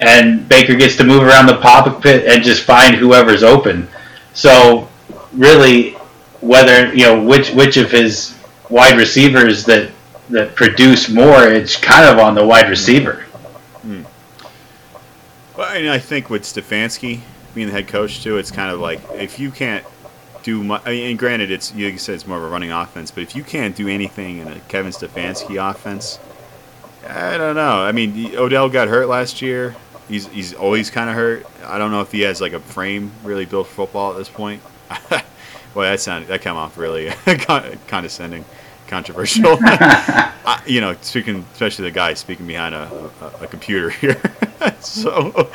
[0.00, 3.88] and Baker gets to move around the pocket and just find whoever's open.
[4.32, 4.88] So
[5.32, 5.92] really,
[6.40, 8.38] whether you know which which of his
[8.68, 9.90] wide receivers that
[10.30, 13.22] that produce more, it's kind of on the wide receiver.
[13.82, 14.02] Hmm.
[15.56, 17.20] Well, I, mean, I think with Stefanski
[17.54, 19.84] being the head coach too, it's kind of like if you can't
[20.44, 20.82] do much.
[20.84, 23.34] I mean, and granted, it's you said it's more of a running offense, but if
[23.34, 26.20] you can't do anything in a Kevin Stefanski offense,
[27.08, 27.82] I don't know.
[27.82, 29.74] I mean, Odell got hurt last year.
[30.08, 31.46] He's he's always kind of hurt.
[31.64, 34.28] I don't know if he has like a frame really built for football at this
[34.28, 34.62] point.
[35.74, 37.10] Well, that sounded that came off really
[37.88, 38.44] condescending,
[38.86, 39.58] controversial.
[39.60, 44.20] I, you know, speaking especially the guy speaking behind a, a, a computer here.
[44.80, 45.50] so,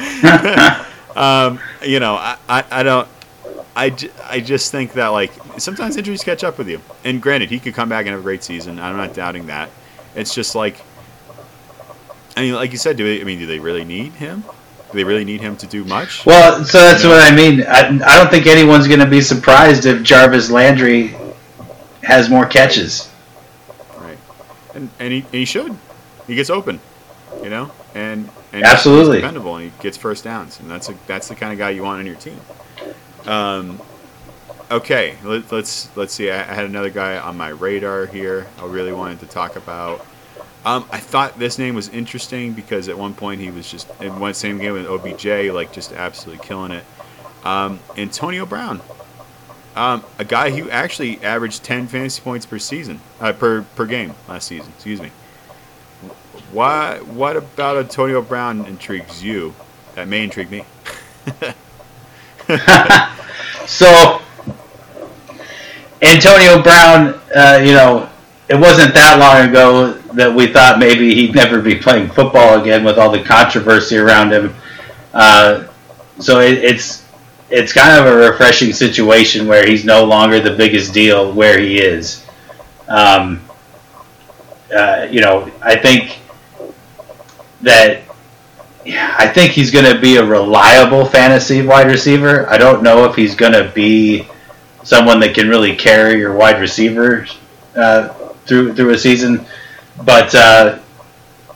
[1.15, 3.07] um, you know, I, I, I don't.
[3.79, 6.81] I, I just think that like sometimes injuries catch up with you.
[7.05, 8.77] And granted, he could come back and have a great season.
[8.77, 9.69] I'm not doubting that.
[10.15, 10.81] It's just like,
[12.35, 14.41] I mean, like you said, do they, I mean, do they really need him?
[14.91, 16.25] Do they really need him to do much?
[16.25, 17.15] Well, so that's you know?
[17.15, 17.63] what I mean.
[17.63, 21.15] I, I don't think anyone's going to be surprised if Jarvis Landry
[22.03, 23.09] has more catches.
[23.97, 24.17] Right,
[24.73, 25.77] and and he, and he should.
[26.27, 26.81] He gets open,
[27.41, 30.95] you know, and and absolutely he's dependable, and he gets first downs, and that's a,
[31.07, 32.39] that's the kind of guy you want on your team.
[33.25, 33.81] Um,
[34.71, 36.31] okay, let, let's let's see.
[36.31, 38.47] I, I had another guy on my radar here.
[38.57, 40.05] I really wanted to talk about.
[40.65, 44.19] Um, I thought this name was interesting because at one point he was just in
[44.19, 46.83] one same game with OBJ, like just absolutely killing it.
[47.45, 48.81] Um, Antonio Brown,
[49.75, 54.13] um, a guy who actually averaged 10 fantasy points per season, uh, per per game
[54.27, 54.71] last season.
[54.75, 55.11] Excuse me.
[56.51, 56.99] Why?
[56.99, 59.53] What about Antonio Brown intrigues you?
[59.95, 60.65] That may intrigue me.
[63.67, 64.21] so,
[66.01, 68.09] Antonio Brown, uh, you know,
[68.47, 72.83] it wasn't that long ago that we thought maybe he'd never be playing football again
[72.83, 74.55] with all the controversy around him.
[75.13, 75.67] Uh,
[76.19, 77.05] so it, it's
[77.51, 81.79] it's kind of a refreshing situation where he's no longer the biggest deal where he
[81.79, 82.25] is.
[82.87, 83.41] Um,
[84.75, 86.19] uh, you know, I think
[87.61, 88.03] that
[88.95, 92.49] I think he's going to be a reliable fantasy wide receiver.
[92.49, 94.27] I don't know if he's going to be
[94.83, 97.27] someone that can really carry your wide receiver
[97.75, 98.09] uh,
[98.45, 99.45] through through a season,
[100.03, 100.79] but uh,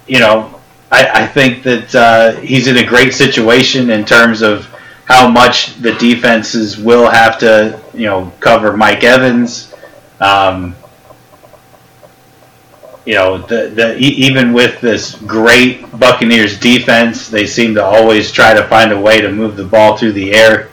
[0.08, 0.60] you know,
[0.92, 4.66] I, I think that uh, he's in a great situation in terms of
[5.06, 9.74] how much the defenses will have to you know cover Mike Evans.
[10.20, 10.76] Um,
[13.06, 18.54] you know, the, the even with this great Buccaneers defense, they seem to always try
[18.54, 20.70] to find a way to move the ball through the air.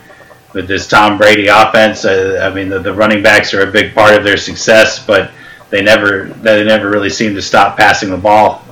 [0.53, 3.95] With this Tom Brady offense, uh, I mean, the, the running backs are a big
[3.95, 5.31] part of their success, but
[5.70, 8.64] they never they never really seem to stop passing the ball.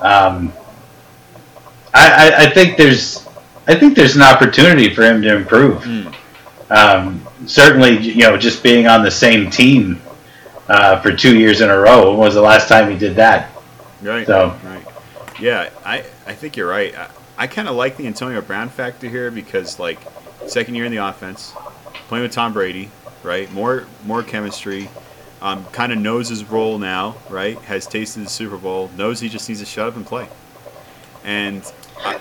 [0.00, 0.52] Um,
[1.92, 3.26] I, I, I, think there's
[3.66, 5.82] I think there's an opportunity for him to improve.
[5.82, 6.14] Mm.
[6.70, 10.00] Um, certainly, you know, just being on the same team
[10.68, 12.10] uh, for two years in a row.
[12.10, 13.50] When was the last time he did that?
[14.02, 14.26] Right.
[14.26, 14.58] So.
[14.64, 14.86] Right.
[15.38, 16.96] Yeah, I, I think you're right.
[16.96, 19.98] I, I kind of like the Antonio Brown factor here because like
[20.46, 21.52] second year in the offense,
[22.08, 22.90] playing with Tom Brady,
[23.22, 23.50] right?
[23.52, 24.88] More more chemistry.
[25.42, 27.58] Um, kind of knows his role now, right?
[27.62, 28.90] Has tasted the Super Bowl.
[28.96, 30.26] Knows he just needs to shut up and play.
[31.24, 31.70] And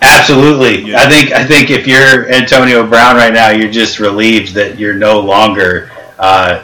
[0.02, 4.00] absolutely, you know, I think I think if you're Antonio Brown right now, you're just
[4.00, 5.92] relieved that you're no longer.
[6.20, 6.64] Uh,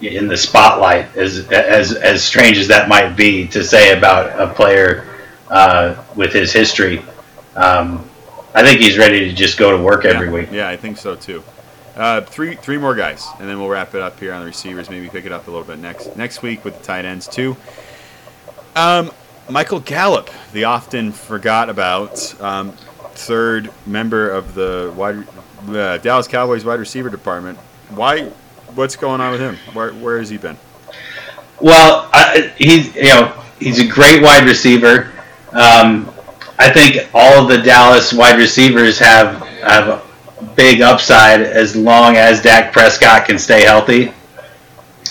[0.00, 4.52] in the spotlight, as as as strange as that might be to say about a
[4.52, 5.06] player
[5.48, 7.02] uh, with his history.
[7.56, 8.08] Um,
[8.54, 10.50] I think he's ready to just go to work yeah, every week.
[10.50, 11.42] Yeah, I think so too.
[11.96, 14.88] Uh, three three more guys, and then we'll wrap it up here on the receivers.
[14.88, 17.56] Maybe pick it up a little bit next next week with the tight ends too.
[18.76, 19.10] Um,
[19.50, 22.72] Michael Gallup, the often forgot about um,
[23.14, 25.26] third member of the wide
[25.68, 27.58] uh, Dallas Cowboys wide receiver department.
[27.90, 28.30] Why
[28.78, 29.56] what's going on with him?
[29.74, 30.56] Where where has he been?
[31.60, 32.10] Well,
[32.56, 35.12] he's you know he's a great wide receiver.
[35.52, 36.08] Um,
[36.58, 40.04] I think all of the Dallas wide receivers have have
[40.54, 44.12] big upside as long as Dak Prescott can stay healthy.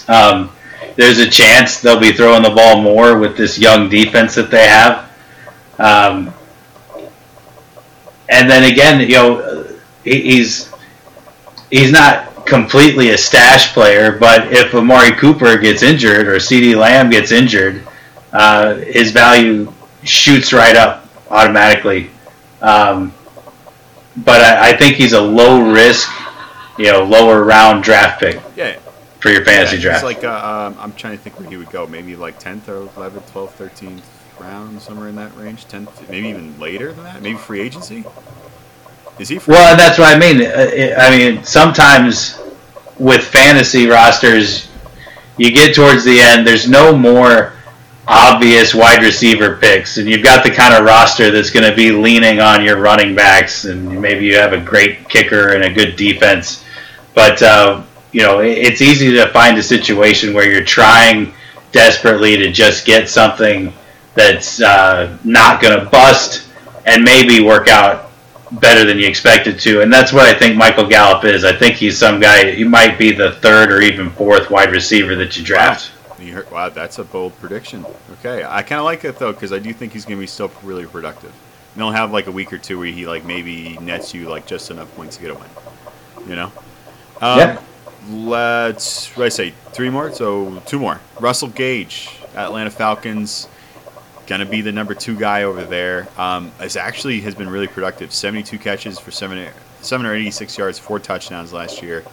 [0.07, 0.51] Um,
[0.95, 4.68] there's a chance they'll be throwing the ball more with this young defense that they
[4.68, 5.11] have.
[5.78, 6.34] Um,
[8.30, 9.68] and then again, you know,
[10.03, 10.74] he's
[11.70, 17.10] he's not completely a stash player, but if Amari Cooper gets injured or CeeDee Lamb
[17.10, 17.86] gets injured,
[18.34, 19.72] uh, his value
[20.04, 22.10] shoots right up automatically.
[22.62, 23.14] Um,
[24.18, 26.10] but I, I, think he's a low risk,
[26.78, 28.41] you know, lower round draft pick.
[28.56, 28.80] Yeah.
[29.20, 30.04] For your fantasy yeah, draft.
[30.04, 31.88] like uh, um, I'm trying to think where he would go.
[31.88, 34.02] Maybe like 10th or 11th, 12th, 13th
[34.39, 35.66] round, somewhere in that range.
[35.66, 37.22] 10th, maybe even later than that.
[37.22, 38.06] Maybe free agency.
[39.20, 39.39] Is he?
[39.47, 40.41] well, that's what I mean.
[40.41, 42.39] Uh, I mean, sometimes
[42.99, 44.70] with fantasy rosters,
[45.38, 46.45] you get towards the end.
[46.45, 47.53] There's no more
[48.07, 51.91] obvious wide receiver picks, and you've got the kind of roster that's going to be
[51.91, 55.95] leaning on your running backs, and maybe you have a great kicker and a good
[55.95, 56.63] defense.
[57.13, 61.34] But uh, you know, it's easy to find a situation where you're trying
[61.72, 63.74] desperately to just get something
[64.15, 66.47] that's uh, not going to bust
[66.86, 68.07] and maybe work out
[68.52, 71.43] better than you expected to, and that's what I think Michael Gallup is.
[71.43, 72.52] I think he's some guy.
[72.52, 75.91] He might be the third or even fourth wide receiver that you draft.
[76.10, 77.86] Wow, you heard, wow that's a bold prediction.
[78.14, 80.28] Okay, I kind of like it though because I do think he's going to be
[80.28, 81.34] still really productive.
[81.74, 84.48] And he'll have like a week or two where he like maybe nets you like
[84.48, 85.50] just enough points to get a win.
[86.28, 86.52] You know.
[87.22, 87.62] Um, yeah.
[88.10, 90.12] Let's what I say three more.
[90.12, 91.02] So two more.
[91.20, 93.50] Russell Gage, Atlanta Falcons
[94.28, 96.07] going to be the number two guy over there.
[96.17, 98.13] Um, is actually has been really productive.
[98.13, 99.49] 72 catches for seven,
[99.82, 102.03] 786 yards, four touchdowns last year.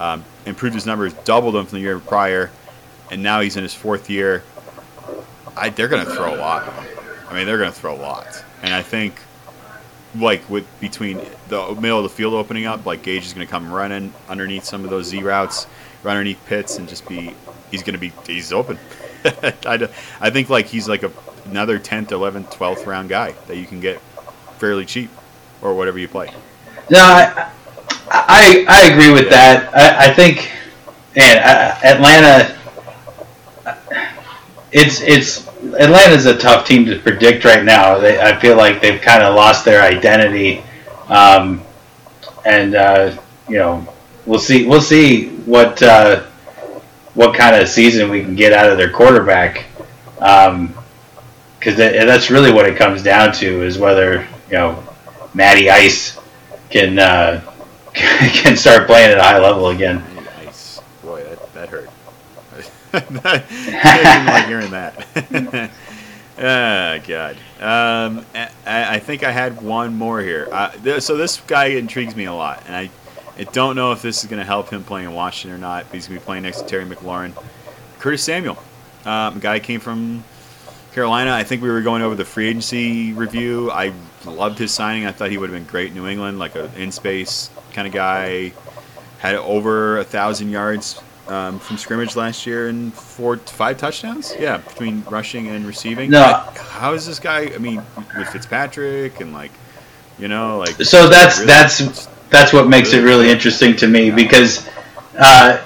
[0.00, 2.50] Um, improved his numbers, doubled them from the year prior,
[3.10, 4.44] and now he's in his fourth year.
[5.56, 6.72] I, they're going to throw a lot.
[7.28, 9.20] I mean, they're going to throw a lot, and I think
[10.14, 13.50] like with between the middle of the field opening up, like Gage is going to
[13.50, 15.66] come running underneath some of those Z routes,
[16.04, 17.34] run underneath pits, and just be
[17.70, 18.78] he's going to be he's open.
[19.24, 19.88] I,
[20.20, 21.10] I think like he's like a
[21.50, 24.00] another 10th, 11th, 12th round guy that you can get
[24.58, 25.10] fairly cheap
[25.62, 26.32] or whatever you play.
[26.90, 27.50] No, I,
[28.10, 29.74] I, I agree with that.
[29.74, 30.50] I, I think,
[31.16, 31.38] man,
[31.84, 32.58] Atlanta,
[34.72, 35.46] it's it's
[35.78, 37.98] Atlanta's a tough team to predict right now.
[37.98, 40.62] They, I feel like they've kind of lost their identity,
[41.08, 41.62] um,
[42.44, 43.16] and uh,
[43.48, 43.86] you know,
[44.26, 44.66] we'll see.
[44.66, 46.24] We'll see what uh,
[47.14, 49.64] what kind of season we can get out of their quarterback.
[50.20, 50.74] Um,
[51.58, 54.82] because that's really what it comes down to is whether you know
[55.34, 56.18] Matty Ice
[56.70, 57.42] can uh,
[57.94, 60.02] can start playing at a high level again.
[60.40, 61.90] Ice, boy, that that hurt.
[62.92, 65.70] I didn't like hearing that.
[66.40, 67.36] Ah, God.
[67.58, 70.48] Um, I, I think I had one more here.
[70.52, 72.90] Uh, th- so this guy intrigues me a lot, and I,
[73.36, 75.86] I don't know if this is going to help him playing in Washington or not.
[75.86, 77.32] But he's going to be playing next to Terry McLaurin.
[77.98, 78.56] Curtis Samuel,
[79.04, 80.22] um, guy came from
[80.98, 81.32] Carolina.
[81.32, 83.70] I think we were going over the free agency review.
[83.70, 83.92] I
[84.26, 85.06] loved his signing.
[85.06, 87.86] I thought he would have been great in New England, like an in space kind
[87.86, 88.52] of guy.
[89.18, 94.34] Had over a thousand yards um, from scrimmage last year and four, five touchdowns.
[94.36, 96.10] Yeah, between rushing and receiving.
[96.10, 97.52] No, how is this guy?
[97.54, 97.80] I mean,
[98.16, 99.52] with Fitzpatrick and like,
[100.18, 100.82] you know, like.
[100.82, 104.68] So that's really, that's that's what makes really, it really interesting to me because
[105.16, 105.58] uh,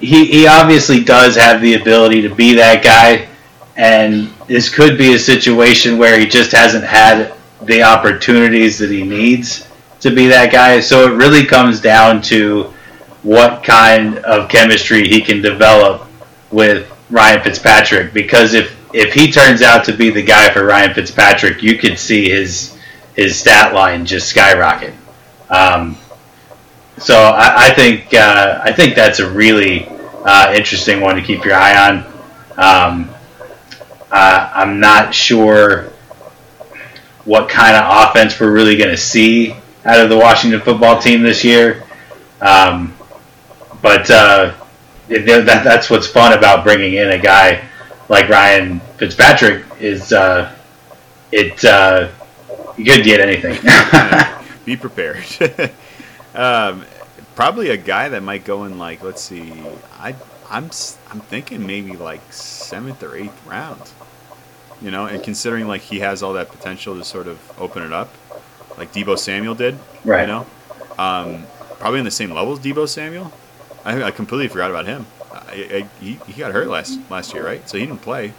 [0.00, 3.28] he he obviously does have the ability to be that guy,
[3.76, 9.02] and this could be a situation where he just hasn't had the opportunities that he
[9.02, 9.68] needs
[10.00, 10.80] to be that guy.
[10.80, 12.72] So it really comes down to
[13.22, 16.06] what kind of chemistry he can develop
[16.50, 18.12] with Ryan Fitzpatrick.
[18.12, 21.98] Because if if he turns out to be the guy for Ryan Fitzpatrick, you could
[21.98, 22.78] see his
[23.14, 24.94] his stat line just skyrocket.
[25.48, 25.96] Um,
[26.98, 29.86] so I, I think uh, I think that's a really
[30.24, 32.04] uh, interesting one to keep your eye on.
[32.56, 33.11] Um,
[34.12, 35.90] uh, I'm not sure
[37.24, 39.52] what kind of offense we're really going to see
[39.84, 41.84] out of the Washington football team this year.
[42.40, 42.94] Um,
[43.80, 44.54] but uh,
[45.08, 47.68] that, that's what's fun about bringing in a guy
[48.08, 50.54] like Ryan Fitzpatrick is uh,
[51.30, 52.10] it uh,
[52.76, 53.58] you could get anything.
[54.64, 55.24] Be prepared.
[56.34, 56.84] um,
[57.34, 59.52] probably a guy that might go in like let's see,
[59.98, 60.14] I
[60.50, 60.64] I'm
[61.10, 63.90] I'm thinking maybe like seventh or eighth round.
[64.82, 67.92] You know, and considering like he has all that potential to sort of open it
[67.92, 68.12] up,
[68.76, 69.78] like Deebo Samuel did.
[70.04, 70.22] Right.
[70.22, 70.46] You know,
[70.98, 71.46] um,
[71.78, 73.32] probably in the same level as Deebo Samuel.
[73.84, 75.06] I, I completely forgot about him.
[75.32, 77.68] I, I, he, he got hurt last last year, right?
[77.68, 78.32] So he didn't play.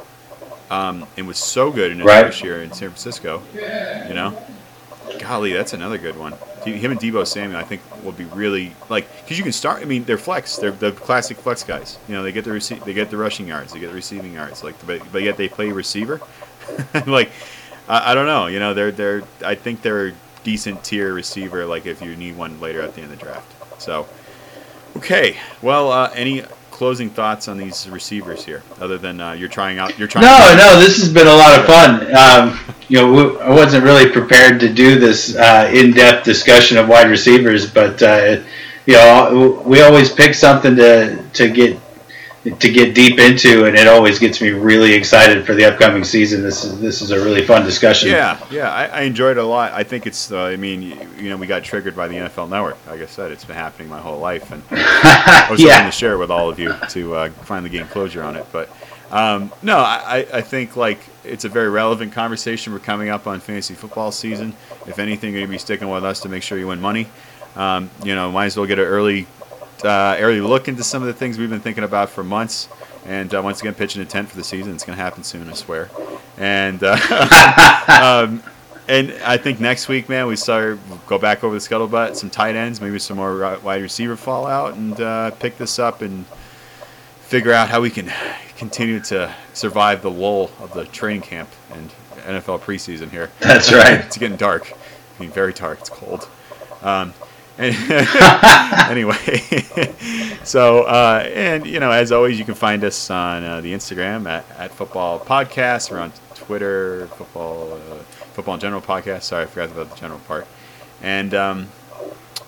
[0.69, 2.25] Um, and was so good in his right.
[2.25, 3.43] first year in San Francisco.
[3.53, 4.43] You know,
[5.19, 6.33] golly, that's another good one.
[6.65, 9.81] Him and Deebo Samuel, I think, will be really like because you can start.
[9.81, 10.57] I mean, they're flex.
[10.57, 11.97] They're the classic flex guys.
[12.07, 14.33] You know, they get the rece- they get the rushing yards, they get the receiving
[14.33, 14.63] yards.
[14.63, 16.21] Like, but, but yet they play receiver.
[17.07, 17.31] like,
[17.87, 18.47] I, I don't know.
[18.47, 19.23] You know, they're they're.
[19.43, 21.65] I think they're a decent tier receiver.
[21.65, 23.81] Like if you need one later at the end of the draft.
[23.81, 24.07] So,
[24.97, 25.37] okay.
[25.61, 26.43] Well, uh, any
[26.73, 29.97] closing thoughts on these receivers here, other than uh, you're trying out?
[29.97, 30.25] You're trying.
[30.25, 30.79] No, no.
[30.79, 32.15] This has been a lot of fun.
[32.15, 37.09] Um, you know, I wasn't really prepared to do this uh, in-depth discussion of wide
[37.09, 38.41] receivers, but uh,
[38.87, 41.79] you know, we always pick something to to get
[42.43, 46.43] to get deep into, and it always gets me really excited for the upcoming season.
[46.43, 48.09] This is this is a really fun discussion.
[48.09, 49.71] Yeah, yeah, I, I enjoyed it a lot.
[49.71, 50.31] I think it's.
[50.31, 52.85] Uh, I mean, you, you, know, we got triggered by the NFL Network.
[52.85, 55.75] Like I said, it's been happening my whole life, and I was yeah.
[55.75, 58.45] hoping to share it with all of you to uh, finally gain closure on it.
[58.51, 58.69] But
[59.09, 62.73] um, no, I, I think like it's a very relevant conversation.
[62.73, 64.53] We're coming up on fantasy football season.
[64.85, 67.07] If anything, you're gonna be sticking with us to make sure you win money.
[67.55, 69.27] Um, you know, might as well get an early
[69.85, 72.69] uh, early look into some of the things we've been thinking about for months.
[73.05, 74.73] And uh, once again, pitching a tent for the season.
[74.73, 75.89] It's going to happen soon, I swear.
[76.37, 76.97] And uh,
[78.27, 78.43] um,
[78.87, 82.55] and I think next week, man, we start go back over the scuttlebutt, some tight
[82.55, 86.25] ends, maybe some more wide receiver fallout, and uh, pick this up and
[87.21, 88.11] figure out how we can
[88.57, 91.89] continue to survive the lull of the training camp and
[92.23, 93.31] NFL preseason here.
[93.39, 94.05] That's right.
[94.05, 94.71] it's getting dark.
[94.71, 95.79] I mean, very dark.
[95.79, 96.27] It's cold.
[96.81, 97.13] Um,
[97.59, 99.15] anyway,
[100.43, 104.27] so uh, and you know, as always, you can find us on uh, the Instagram
[104.27, 105.91] at, at Football Podcast.
[105.91, 107.97] We're on Twitter, Football uh,
[108.33, 109.23] Football General Podcast.
[109.23, 110.47] Sorry, I forgot about the general part.
[111.03, 111.67] And um,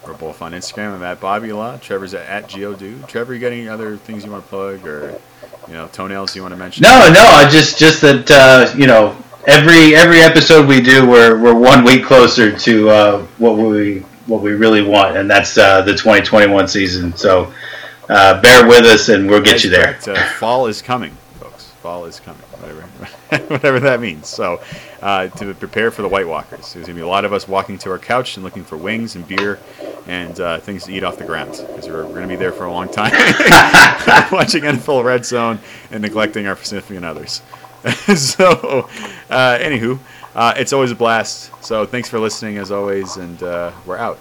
[0.07, 0.95] we're both on Instagram.
[0.95, 1.77] I'm at Bobby Law.
[1.77, 3.07] Trevor's at, at Geodude.
[3.07, 5.19] Trevor, you got any other things you want to plug or
[5.67, 6.81] you know toenails you want to mention?
[6.81, 7.47] No, no.
[7.51, 12.05] Just just that uh, you know every every episode we do, we're we're one week
[12.05, 17.15] closer to uh, what we what we really want, and that's uh, the 2021 season.
[17.15, 17.53] So
[18.09, 19.97] uh, bear with us, and we'll get you there.
[20.07, 21.69] Uh, fall is coming, folks.
[21.82, 22.41] Fall is coming.
[22.59, 22.82] Whatever,
[23.53, 24.28] whatever that means.
[24.28, 24.61] So
[25.01, 27.78] uh, to prepare for the White Walkers, there's gonna be a lot of us walking
[27.80, 29.59] to our couch and looking for wings and beer
[30.07, 32.65] and uh, things to eat off the ground because we're, we're gonna be there for
[32.65, 33.11] a long time,
[34.32, 35.59] watching NFL Red Zone
[35.91, 37.41] and neglecting our significant others.
[38.15, 38.89] so,
[39.30, 39.99] uh, anywho.
[40.36, 41.49] Uh, it's always a blast.
[41.63, 44.19] So thanks for listening as always, and uh, we're out.